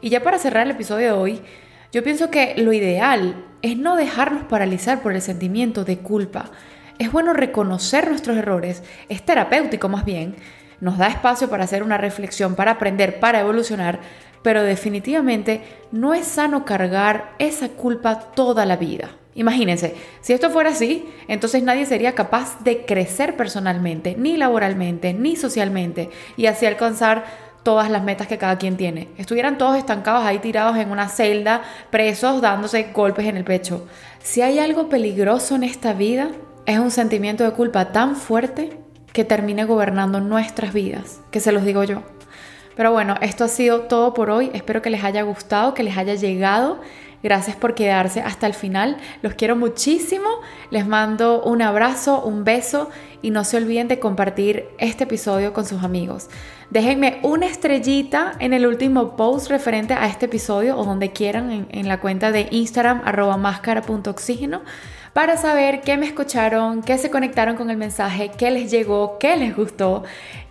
Y 0.00 0.10
ya 0.10 0.22
para 0.22 0.38
cerrar 0.38 0.66
el 0.66 0.72
episodio 0.72 1.06
de 1.06 1.12
hoy, 1.12 1.40
yo 1.92 2.02
pienso 2.02 2.30
que 2.30 2.54
lo 2.58 2.72
ideal 2.72 3.44
es 3.62 3.78
no 3.78 3.96
dejarnos 3.96 4.42
paralizar 4.44 5.00
por 5.00 5.12
el 5.12 5.22
sentimiento 5.22 5.84
de 5.84 5.98
culpa. 5.98 6.50
Es 6.98 7.10
bueno 7.10 7.32
reconocer 7.32 8.08
nuestros 8.08 8.36
errores, 8.36 8.82
es 9.08 9.22
terapéutico 9.22 9.88
más 9.88 10.04
bien, 10.04 10.36
nos 10.80 10.98
da 10.98 11.08
espacio 11.08 11.48
para 11.50 11.64
hacer 11.64 11.82
una 11.82 11.98
reflexión, 11.98 12.54
para 12.54 12.72
aprender, 12.72 13.18
para 13.18 13.40
evolucionar, 13.40 14.00
pero 14.42 14.62
definitivamente 14.62 15.62
no 15.90 16.14
es 16.14 16.26
sano 16.26 16.64
cargar 16.64 17.32
esa 17.38 17.68
culpa 17.70 18.20
toda 18.20 18.66
la 18.66 18.76
vida. 18.76 19.10
Imagínense, 19.34 19.96
si 20.20 20.32
esto 20.32 20.50
fuera 20.50 20.70
así, 20.70 21.08
entonces 21.26 21.62
nadie 21.62 21.86
sería 21.86 22.14
capaz 22.14 22.62
de 22.62 22.84
crecer 22.84 23.36
personalmente, 23.36 24.14
ni 24.16 24.36
laboralmente, 24.36 25.12
ni 25.12 25.34
socialmente, 25.34 26.10
y 26.36 26.46
así 26.46 26.66
alcanzar 26.66 27.24
todas 27.64 27.90
las 27.90 28.04
metas 28.04 28.28
que 28.28 28.38
cada 28.38 28.58
quien 28.58 28.76
tiene. 28.76 29.08
Estuvieran 29.16 29.58
todos 29.58 29.76
estancados 29.76 30.24
ahí 30.24 30.38
tirados 30.38 30.76
en 30.76 30.90
una 30.92 31.08
celda, 31.08 31.62
presos, 31.90 32.40
dándose 32.40 32.90
golpes 32.92 33.26
en 33.26 33.36
el 33.36 33.44
pecho. 33.44 33.88
Si 34.22 34.42
hay 34.42 34.60
algo 34.60 34.88
peligroso 34.88 35.56
en 35.56 35.64
esta 35.64 35.94
vida, 35.94 36.28
es 36.66 36.78
un 36.78 36.90
sentimiento 36.90 37.44
de 37.44 37.52
culpa 37.52 37.92
tan 37.92 38.16
fuerte 38.16 38.78
que 39.12 39.24
termine 39.24 39.64
gobernando 39.64 40.20
nuestras 40.20 40.72
vidas, 40.72 41.20
que 41.30 41.40
se 41.40 41.52
los 41.52 41.64
digo 41.64 41.84
yo. 41.84 42.02
Pero 42.76 42.92
bueno, 42.92 43.14
esto 43.20 43.44
ha 43.44 43.48
sido 43.48 43.82
todo 43.82 44.14
por 44.14 44.30
hoy. 44.30 44.50
Espero 44.52 44.82
que 44.82 44.90
les 44.90 45.04
haya 45.04 45.22
gustado, 45.22 45.74
que 45.74 45.84
les 45.84 45.96
haya 45.96 46.14
llegado 46.14 46.80
Gracias 47.24 47.56
por 47.56 47.74
quedarse 47.74 48.20
hasta 48.20 48.46
el 48.46 48.52
final. 48.52 48.98
Los 49.22 49.32
quiero 49.32 49.56
muchísimo. 49.56 50.28
Les 50.70 50.86
mando 50.86 51.42
un 51.42 51.62
abrazo, 51.62 52.22
un 52.22 52.44
beso 52.44 52.90
y 53.22 53.30
no 53.30 53.44
se 53.44 53.56
olviden 53.56 53.88
de 53.88 53.98
compartir 53.98 54.68
este 54.76 55.04
episodio 55.04 55.54
con 55.54 55.64
sus 55.64 55.82
amigos. 55.82 56.28
Déjenme 56.68 57.20
una 57.22 57.46
estrellita 57.46 58.34
en 58.40 58.52
el 58.52 58.66
último 58.66 59.16
post 59.16 59.48
referente 59.48 59.94
a 59.94 60.06
este 60.06 60.26
episodio 60.26 60.76
o 60.76 60.84
donde 60.84 61.12
quieran 61.12 61.66
en, 61.70 61.88
la 61.88 61.98
cuenta 61.98 62.30
de 62.30 62.46
Instagram 62.50 63.00
arroba 63.06 63.38
máscara.oxígeno 63.38 64.60
para 65.14 65.36
saber 65.36 65.80
qué 65.80 65.96
me 65.96 66.06
escucharon, 66.06 66.82
qué 66.82 66.98
se 66.98 67.08
conectaron 67.08 67.56
con 67.56 67.70
el 67.70 67.76
mensaje, 67.76 68.32
qué 68.36 68.50
les 68.50 68.70
llegó, 68.70 69.16
qué 69.18 69.36
les 69.36 69.56
gustó. 69.56 70.02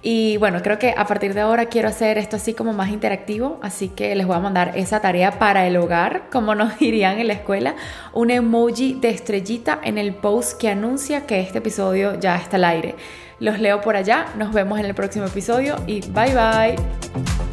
Y 0.02 0.38
bueno, 0.38 0.62
creo 0.63 0.80
que 0.80 0.95
a 0.97 1.06
partir 1.06 1.34
de 1.34 1.41
ahora 1.41 1.65
quiero 1.65 1.89
hacer 1.89 2.17
esto 2.17 2.38
así 2.38 2.54
como 2.54 2.71
más 2.71 2.89
interactivo, 2.89 3.60
así 3.62 3.89
que 3.89 4.15
les 4.15 4.26
voy 4.26 4.38
a 4.38 4.39
mandar 4.39 4.71
esa 4.76 5.02
tarea 5.02 5.38
para 5.38 5.67
el 5.67 5.76
hogar, 5.76 6.30
como 6.32 6.56
nos 6.56 6.80
dirían 6.80 7.19
en 7.19 7.28
la 7.28 7.34
escuela, 7.34 7.76
un 8.13 8.32
emoji 8.32 8.93
de 8.93 9.10
estrellita 9.10 9.80
en 9.84 9.97
el 9.97 10.15
post 10.15 10.58
que 10.58 10.69
anuncia 10.69 11.26
que 11.26 11.41
este 11.41 11.58
episodio 11.58 12.17
ya 12.17 12.38
está 12.38 12.56
al 12.56 12.63
aire. 12.63 12.95
Los 13.39 13.60
leo 13.60 13.82
por 13.82 13.97
allá, 13.97 14.28
nos 14.38 14.54
vemos 14.54 14.80
en 14.80 14.86
el 14.86 14.95
próximo 14.95 15.26
episodio 15.26 15.76
y 15.88 15.99
bye 16.12 16.34
bye. 16.34 17.53